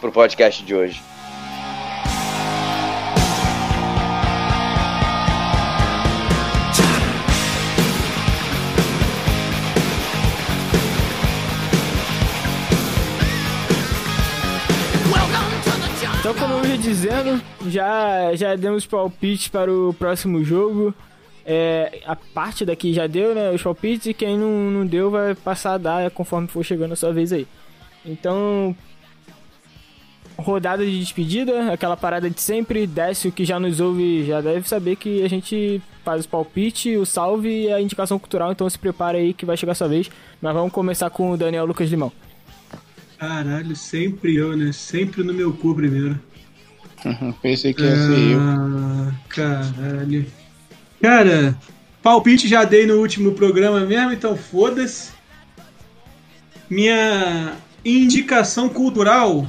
[0.00, 1.00] pro podcast de hoje.
[16.28, 20.92] Então, como eu ia dizendo, já, já demos palpites para o próximo jogo.
[21.44, 23.52] É, a parte daqui já deu, né?
[23.52, 26.96] Os palpites, e quem não, não deu vai passar a dar conforme for chegando a
[26.96, 27.46] sua vez aí.
[28.04, 28.74] Então,
[30.36, 32.88] rodada de despedida, aquela parada de sempre.
[32.88, 36.96] Desce o que já nos ouve, já deve saber que a gente faz o palpite,
[36.96, 38.50] o salve e a indicação cultural.
[38.50, 40.10] Então se prepara aí que vai chegar a sua vez.
[40.42, 42.10] Mas vamos começar com o Daniel Lucas Limão.
[43.18, 44.72] Caralho, sempre eu, né?
[44.72, 46.20] Sempre no meu cu primeiro.
[47.40, 48.40] Pensei que ia ser eu.
[48.40, 50.26] Ah, caralho.
[51.00, 51.58] Cara,
[52.02, 55.10] palpite já dei no último programa mesmo, então foda-se.
[56.68, 57.54] Minha
[57.84, 59.46] indicação cultural.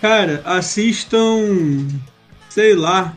[0.00, 1.86] Cara, assistam.
[2.48, 3.14] Sei lá.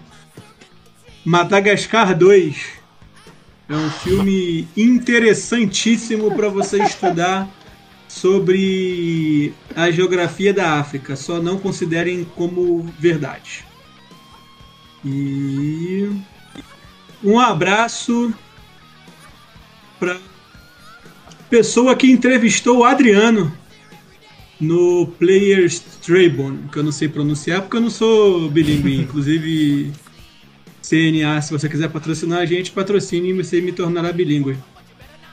[1.23, 2.75] Madagascar 2.
[3.67, 7.49] É um filme interessantíssimo para você estudar
[8.15, 11.17] sobre a geografia da África.
[11.17, 13.65] Só não considerem como verdade.
[15.03, 16.09] E
[17.21, 18.33] um abraço
[19.99, 20.17] para
[21.49, 23.51] pessoa que entrevistou o Adriano
[24.61, 28.95] no Players Trayborn, que eu não sei pronunciar porque eu não sou bilíngue.
[29.03, 29.91] Inclusive,
[30.81, 34.57] CNA, se você quiser patrocinar a gente, patrocine e você me tornará bilíngue.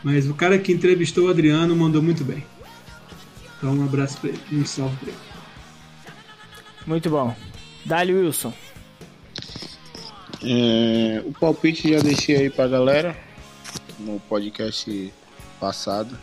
[0.03, 2.45] Mas o cara que entrevistou o Adriano mandou muito bem.
[3.63, 5.19] Então, um abraço pra ele, um salve pra ele.
[6.85, 7.33] Muito bom.
[7.85, 8.53] Dali Wilson.
[10.43, 13.17] É, o palpite já deixei aí pra galera
[14.01, 15.15] no podcast
[15.61, 16.19] passado.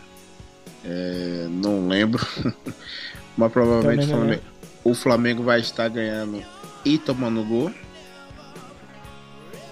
[0.84, 2.22] É, não lembro.
[3.38, 4.42] Mas provavelmente Flamengo,
[4.84, 6.44] o Flamengo vai estar ganhando
[6.84, 7.72] e tomando gol.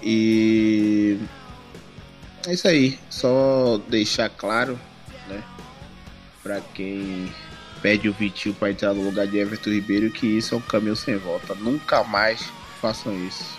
[0.01, 1.19] E
[2.47, 2.97] é isso aí.
[3.11, 4.79] Só deixar claro,
[5.27, 5.43] né?
[6.41, 7.31] Pra quem
[7.81, 10.95] pede o Vitinho pra entrar no lugar de Everton Ribeiro que isso é um caminho
[10.95, 11.55] sem volta.
[11.55, 12.51] Nunca mais
[12.81, 13.57] façam isso.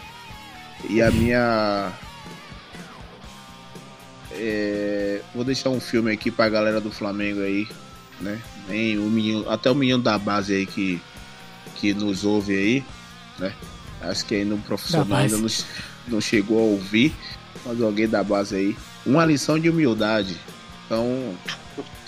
[0.89, 1.93] E a minha.
[4.33, 7.68] É, vou deixar um filme aqui pra galera do Flamengo aí,
[8.21, 8.41] né?
[8.68, 11.01] Nem o menino, até o menino da base aí que,
[11.77, 12.85] que nos ouve aí,
[13.39, 13.53] né?
[14.01, 15.49] Acho que ainda um profissional ainda não,
[16.09, 17.12] não chegou a ouvir,
[17.66, 18.77] mas alguém da base aí.
[19.05, 20.37] Uma lição de humildade.
[20.87, 21.35] Então,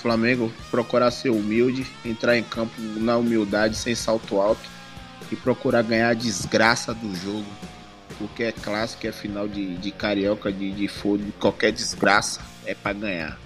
[0.02, 4.68] Flamengo procurar ser humilde, entrar em campo na humildade, sem salto alto
[5.30, 7.46] e procurar ganhar a desgraça do jogo
[8.22, 12.92] porque é clássico, é final de, de carioca, de, de fogo, qualquer desgraça é pra
[12.92, 13.38] ganhar.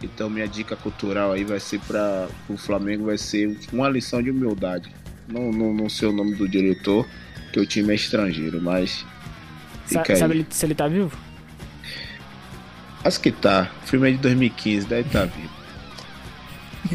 [0.00, 4.30] Então minha dica cultural aí vai ser para o Flamengo vai ser uma lição de
[4.30, 4.94] humildade.
[5.26, 7.06] Não, não, não sei o nome do diretor,
[7.52, 9.04] que o time é estrangeiro, mas
[9.86, 10.18] fica aí.
[10.18, 11.18] sabe ele- se ele tá vivo?
[13.04, 13.70] Acho que tá.
[13.82, 15.57] O filme é de 2015, deve estar tá vivo.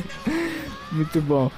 [0.92, 1.52] Muito bom.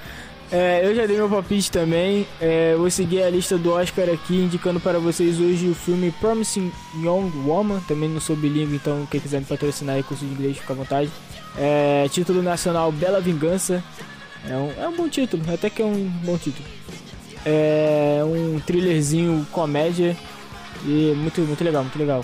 [0.51, 2.27] É, eu já dei meu palpite também.
[2.39, 6.71] É, vou seguir a lista do Oscar aqui, indicando para vocês hoje o filme Promising
[6.95, 7.79] Young Woman.
[7.87, 10.75] Também não sou bilíngue, então quem quiser me patrocinar aí, curso de inglês, fica à
[10.75, 11.09] vontade.
[11.57, 13.83] É, título nacional Bela Vingança.
[14.47, 16.67] É um, é um bom título, até que é um bom título.
[17.45, 20.15] É um thrillerzinho comédia.
[20.85, 22.23] E muito, muito legal, muito legal.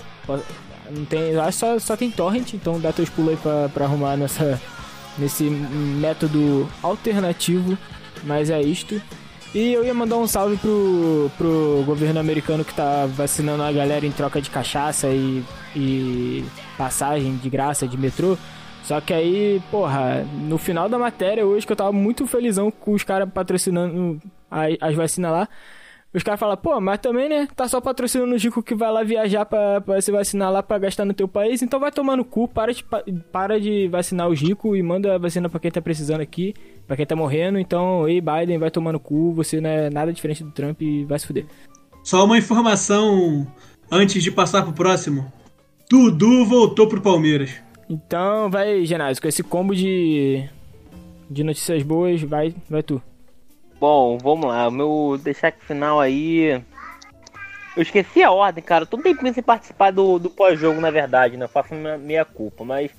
[0.90, 4.60] Não tem, só, só tem torrent, então dá teus pulos aí pra, pra arrumar nessa,
[5.18, 7.76] nesse método alternativo.
[8.24, 9.00] Mas é isto.
[9.54, 14.06] E eu ia mandar um salve pro, pro governo americano que tá vacinando a galera
[14.06, 15.44] em troca de cachaça e,
[15.76, 16.44] e
[16.78, 18.38] passagem de graça de metrô.
[18.82, 22.92] Só que aí, porra, no final da matéria hoje, que eu tava muito felizão com
[22.92, 25.48] os caras patrocinando as, as vacinas lá.
[26.14, 27.48] Os caras falam, pô, mas também, né?
[27.56, 30.78] Tá só patrocinando o Gico que vai lá viajar pra, pra se vacinar lá pra
[30.78, 31.62] gastar no teu país.
[31.62, 32.84] Então vai tomar no cu, para de,
[33.32, 36.54] para de vacinar o Gico e manda a vacina pra quem tá precisando aqui,
[36.86, 37.58] pra quem tá morrendo.
[37.58, 41.04] Então, ei, Biden, vai tomar no cu, você não é nada diferente do Trump e
[41.04, 41.46] vai se fuder.
[42.04, 43.46] Só uma informação
[43.90, 45.32] antes de passar pro próximo.
[45.88, 47.50] Dudu voltou pro Palmeiras.
[47.88, 50.44] Então, vai, Genásio, com esse combo de,
[51.30, 53.00] de notícias boas, vai, vai tu.
[53.82, 54.68] Bom, vamos lá.
[54.68, 56.62] O meu destaque final aí.
[57.76, 58.86] Eu esqueci a ordem, cara.
[58.86, 61.46] Tô bem sem participar do, do pós-jogo, na verdade, né?
[61.46, 62.92] Eu faço minha, minha culpa, mas.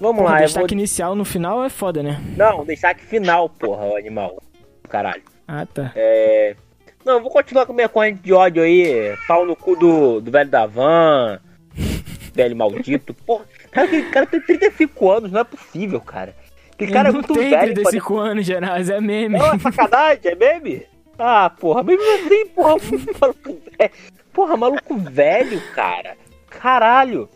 [0.00, 0.40] Vamos porra, lá.
[0.40, 0.76] destaque vou...
[0.76, 2.20] inicial no final é foda, né?
[2.36, 4.42] Não, destaque final, porra, o animal.
[4.88, 5.22] Caralho.
[5.46, 5.92] Ah, tá.
[5.94, 6.56] É.
[7.04, 9.16] Não, eu vou continuar com minha corrente de ódio aí.
[9.28, 11.38] Pau no cu do, do velho da van.
[12.34, 13.14] velho maldito.
[13.14, 16.34] Porra, cara, aquele cara tem 35 anos, não é possível, cara.
[16.78, 17.74] Aquele cara é não muito tem velho.
[17.74, 19.36] 35 anos, Genásio, é meme.
[19.36, 20.86] Não, é sacanagem, é meme?
[21.18, 22.76] Ah, porra, meme não tem, porra,
[23.20, 23.92] maluco velho.
[24.32, 26.16] Porra, maluco velho, cara.
[26.48, 27.28] Caralho.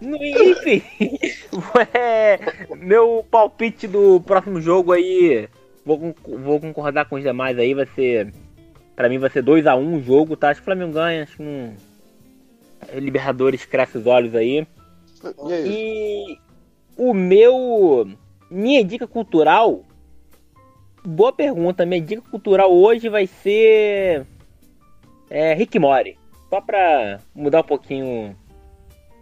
[0.00, 0.82] Enfim.
[1.94, 2.38] É,
[2.76, 5.46] meu palpite do próximo jogo aí.
[5.84, 8.32] Vou, vou concordar com os demais aí, vai ser.
[8.94, 10.48] Pra mim vai ser 2x1 o jogo, tá?
[10.48, 11.74] Acho que o Flamengo ganha, acho que não.
[12.94, 14.66] Libertadores cresce os olhos aí.
[15.46, 15.66] E aí?
[15.68, 16.38] E
[16.96, 18.08] o meu.
[18.50, 19.82] Minha dica cultural.
[21.04, 21.86] Boa pergunta.
[21.86, 24.26] Minha dica cultural hoje vai ser.
[25.30, 26.18] É, Rick Mori.
[26.50, 28.36] Só pra mudar um pouquinho.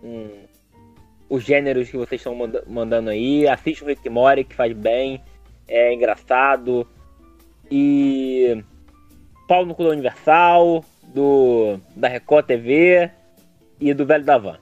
[0.03, 0.45] hum,
[1.29, 3.49] os gêneros que vocês estão manda- mandando aí.
[3.49, 5.23] Assiste o Rick Mori, que faz bem.
[5.67, 6.87] É engraçado.
[7.71, 8.63] E.
[9.49, 10.85] Paulo no da Universal.
[11.15, 13.11] Do, da Record TV.
[13.81, 14.59] E do Velho da Van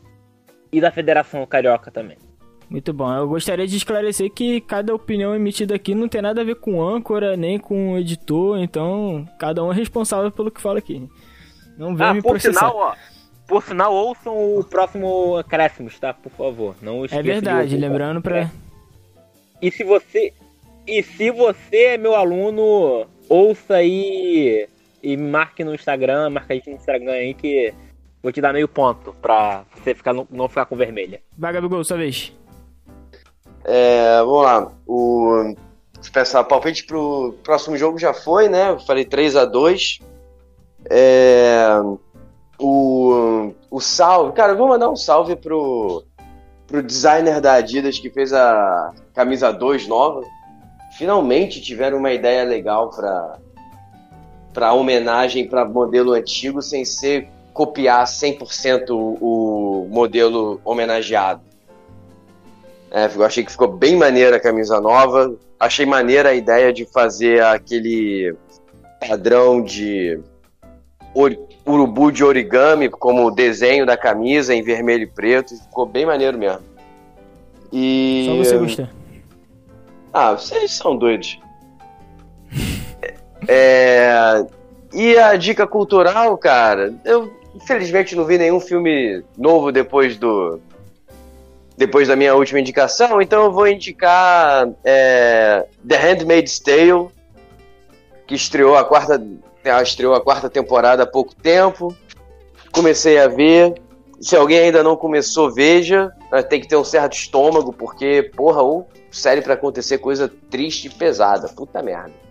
[0.73, 2.17] e da Federação Carioca também.
[2.73, 3.13] Muito bom.
[3.15, 6.83] Eu gostaria de esclarecer que cada opinião emitida aqui não tem nada a ver com
[6.83, 11.07] âncora, nem com editor, então cada um é responsável pelo que fala aqui.
[11.77, 12.61] Não vem Ah, me por processar.
[12.61, 12.95] sinal, ó,
[13.47, 16.15] por sinal, ouçam o próximo Acréscimos, tá?
[16.15, 17.77] Por favor, não esqueça é de verdade, ouvir.
[17.77, 18.51] lembrando pra.
[19.61, 20.33] E se você
[20.87, 24.67] e se você é meu aluno, ouça aí
[25.03, 27.73] e marque no Instagram, marca a gente no Instagram aí que
[28.23, 31.21] vou te dar meio ponto pra você ficar não, não ficar com vermelha.
[31.37, 32.33] Vai, Gabigol, sua vez.
[33.65, 34.73] É, vamos lá.
[34.87, 35.55] O,
[36.13, 38.71] pensar, palpite pro próximo jogo já foi, né?
[38.71, 40.01] Eu falei 3 a 2
[40.91, 41.81] é,
[42.59, 44.33] o, o salve.
[44.33, 46.05] Cara, eu vou mandar um salve pro,
[46.67, 50.23] pro designer da Adidas que fez a camisa 2 nova.
[50.99, 53.39] Finalmente tiveram uma ideia legal para
[54.53, 61.41] para homenagem para modelo antigo sem ser copiar 100% o modelo homenageado.
[62.93, 65.35] É, eu achei que ficou bem maneira a camisa nova.
[65.59, 68.37] Achei maneira a ideia de fazer aquele
[69.01, 70.21] padrão de
[71.67, 75.57] urubu de origami como desenho da camisa em vermelho e preto.
[75.57, 76.61] Ficou bem maneiro mesmo.
[77.73, 78.91] E Só você gosta.
[80.13, 81.39] ah, vocês são doidos.
[83.49, 84.47] É,
[84.95, 90.61] e a dica cultural, cara, eu infelizmente não vi nenhum filme novo depois do
[91.77, 97.09] depois da minha última indicação, então eu vou indicar é, The Handmaid's Tale,
[98.27, 99.21] que estreou a quarta
[99.83, 101.95] estreou a quarta temporada há pouco tempo.
[102.73, 103.75] Comecei a ver.
[104.21, 106.13] Se alguém ainda não começou, veja.
[106.31, 110.87] Mas Tem que ter um certo estômago, porque, porra, ou série pra acontecer coisa triste
[110.87, 111.49] e pesada.
[111.49, 112.22] Puta merda.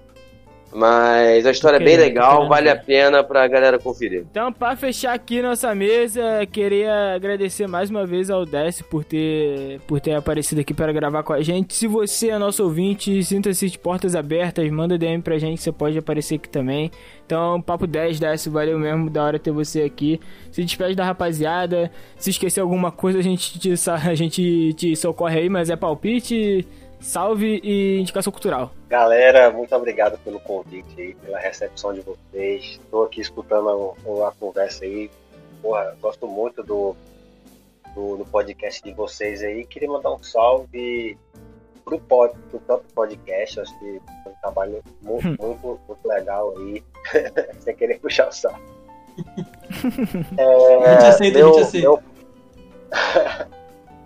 [0.73, 4.25] Mas a história é bem tô legal, querendo vale a pena pra galera conferir.
[4.31, 9.81] Então, pra fechar aqui nossa mesa, queria agradecer mais uma vez ao Décio por ter,
[9.87, 11.73] por ter aparecido aqui para gravar com a gente.
[11.73, 15.97] Se você é nosso ouvinte, sinta-se de portas abertas, manda DM pra gente, você pode
[15.97, 16.89] aparecer aqui também.
[17.25, 20.19] Então, papo 10, Décio, valeu mesmo, da hora ter você aqui.
[20.51, 25.39] Se despede da rapaziada, se esquecer alguma coisa, a gente te, a gente te socorre
[25.39, 26.67] aí, mas é palpite,
[27.01, 28.71] salve e indicação cultural.
[28.87, 32.79] Galera, muito obrigado pelo convite aí, pela recepção de vocês.
[32.81, 35.09] Estou aqui escutando a, a conversa aí.
[35.61, 36.95] Porra, gosto muito do,
[37.95, 39.65] do, do podcast de vocês aí.
[39.65, 41.17] Queria mandar um salve
[41.83, 43.59] pro, pod, pro próprio podcast.
[43.59, 46.83] Acho que é um trabalho muito, muito, muito legal aí.
[47.59, 48.61] Sem querer puxar o saco.
[50.37, 51.87] É, A gente aceita, a meu, gente aceita.
[51.87, 52.03] Meu,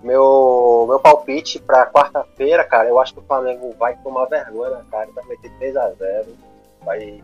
[0.06, 4.84] meu, meu palpite pra quarta-feira, cara, eu acho que o Flamengo vai tomar vergonha na
[4.86, 6.28] cara, vai meter 3x0,
[6.84, 7.24] vai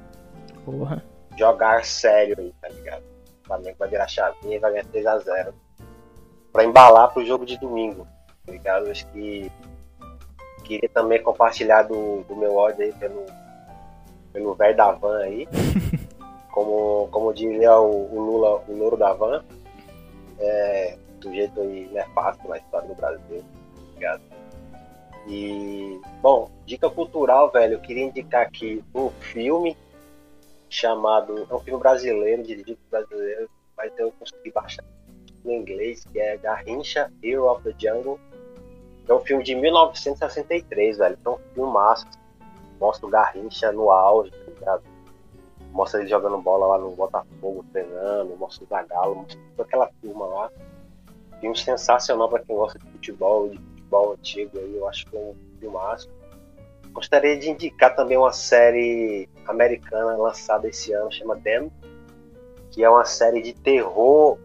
[0.66, 1.04] Porra.
[1.38, 3.04] jogar sério aí, tá ligado?
[3.44, 5.54] O Flamengo vai virar chavinha e vai ganhar 3x0.
[6.52, 8.08] Pra embalar pro jogo de domingo,
[8.46, 8.90] tá ligado?
[8.90, 9.52] Acho que
[10.64, 13.26] queria também compartilhar do, do meu ódio aí pelo,
[14.34, 15.48] pelo velho da van aí.
[16.52, 19.44] como, como diria o, o Lula, o louro da van.
[20.40, 24.22] É, sujeito aí nefasto na história do Brasil, tá ligado?
[25.28, 29.78] E, bom, dica cultural, velho, eu queria indicar aqui um filme
[30.70, 31.48] chamado.
[31.50, 34.84] É um filme brasileiro, dirigido por brasileiro, mas eu consegui baixar
[35.44, 38.20] no inglês, que é Garrincha, Hero of the Jungle.
[39.08, 41.18] É um filme de 1963, velho.
[41.24, 42.08] É um filme massa.
[42.80, 44.84] Mostra o Garrincha no auge, tá ligado?
[45.72, 50.26] Mostra ele jogando bola lá no Botafogo, treinando, mostra o Zagallo, mostra toda aquela turma
[50.26, 50.52] lá.
[51.42, 55.20] Filme sensacional pra quem gosta de futebol, de futebol antigo aí, eu acho que é
[55.20, 56.10] um filmaço.
[56.94, 61.72] Gostaria de indicar também uma série americana lançada esse ano, chama Them,
[62.70, 64.38] que é uma série de terror,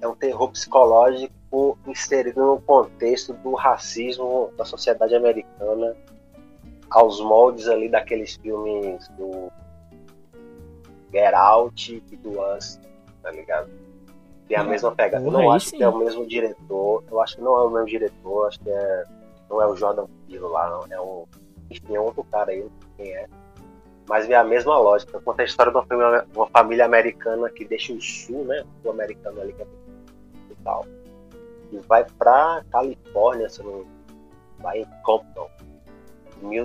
[0.00, 5.94] é um terror psicológico inserido no contexto do racismo da sociedade americana,
[6.90, 9.50] aos moldes ali daqueles filmes do
[11.12, 12.80] Get Out e do Us,
[13.22, 13.70] tá ligado?
[14.48, 15.24] Tem a mesma pegada.
[15.24, 15.78] Eu não acho sim.
[15.78, 18.70] que é o mesmo diretor, eu acho que não é o mesmo diretor, acho que
[18.70, 19.04] é,
[19.48, 21.24] não é o Jordan Peele lá, não, é um,
[21.70, 23.28] enfim, é outro cara aí, não sei quem é.
[24.08, 25.20] Mas é a mesma lógica.
[25.20, 28.64] Conta a história de uma família, uma família americana que deixa o sul, né?
[28.84, 29.66] O americano ali que é
[30.50, 30.84] e tal.
[31.70, 33.86] E vai pra Califórnia, se não
[34.58, 35.48] vai em Compton.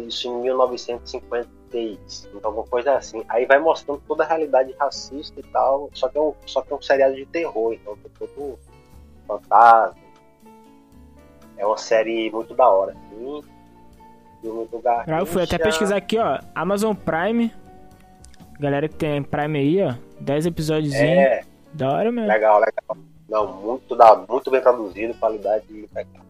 [0.08, 0.50] Isso em
[1.74, 3.24] 1956, alguma coisa assim.
[3.30, 6.72] Aí vai mostrando toda a realidade racista e tal, só que é um, só que
[6.72, 8.60] é um seriado de terror, então tem todo
[9.28, 9.96] fantasma.
[11.58, 12.92] É uma série muito da hora.
[12.94, 13.44] Assim.
[14.42, 15.60] Filme do Eu fui até Garrincha.
[15.60, 16.40] pesquisar aqui, ó.
[16.54, 17.52] Amazon Prime.
[18.60, 19.96] Galera que tem Prime aí, ó.
[20.20, 20.94] 10 episódios.
[20.94, 21.42] É,
[21.74, 22.28] Da hora mesmo.
[22.28, 22.98] legal, legal.
[23.28, 26.24] Não, muito, da, muito bem produzido, qualidade legal.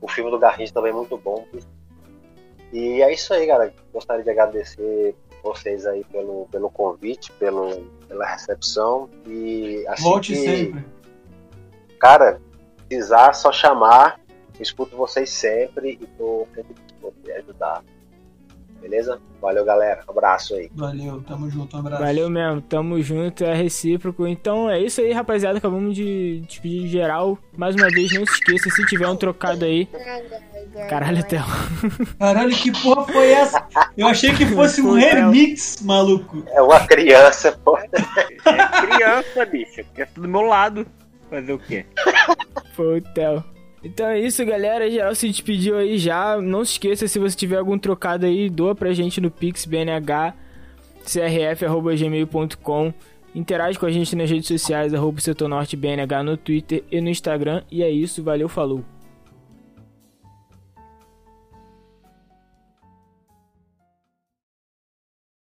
[0.00, 1.46] O filme do Garrincha também é muito bom.
[2.72, 3.72] E é isso aí, galera.
[3.92, 9.08] Gostaria de agradecer vocês aí pelo, pelo convite, pelo, pela recepção.
[9.26, 10.84] E assim Volte que, sempre.
[11.98, 12.40] Cara,
[12.88, 14.20] precisar só chamar.
[14.58, 17.84] Escuto vocês sempre e tô sempre disposto a ajudar.
[18.80, 19.20] Beleza?
[19.40, 20.02] Valeu, galera.
[20.08, 20.70] Abraço aí.
[20.74, 22.02] Valeu, tamo junto, um abraço.
[22.02, 24.26] Valeu mesmo, tamo junto, é recíproco.
[24.26, 25.58] Então é isso aí, rapaziada.
[25.58, 27.38] Acabamos de despedir de geral.
[27.56, 29.88] Mais uma vez, não se esqueça, se tiver um trocado aí.
[30.88, 31.42] Caralho, Theo.
[32.18, 33.66] Caralho, que porra foi essa?
[33.96, 36.44] Eu achei que fosse um remix, maluco.
[36.48, 37.78] É uma criança, pô.
[37.78, 37.88] É
[38.86, 39.84] criança, bicho.
[39.94, 40.86] Criança do meu lado.
[41.30, 41.84] Fazer o quê?
[42.74, 43.55] Foi o Theo.
[43.86, 44.90] Então é isso, galera.
[44.90, 46.40] Geral se despediu aí já.
[46.40, 50.34] Não se esqueça, se você tiver algum trocado aí, doa pra gente no Pix BNH
[51.06, 52.92] crf.gmail.com.
[53.34, 55.20] Interage com a gente nas redes sociais, arroba
[55.76, 57.62] BNH no Twitter e no Instagram.
[57.70, 58.82] E é isso, valeu, falou.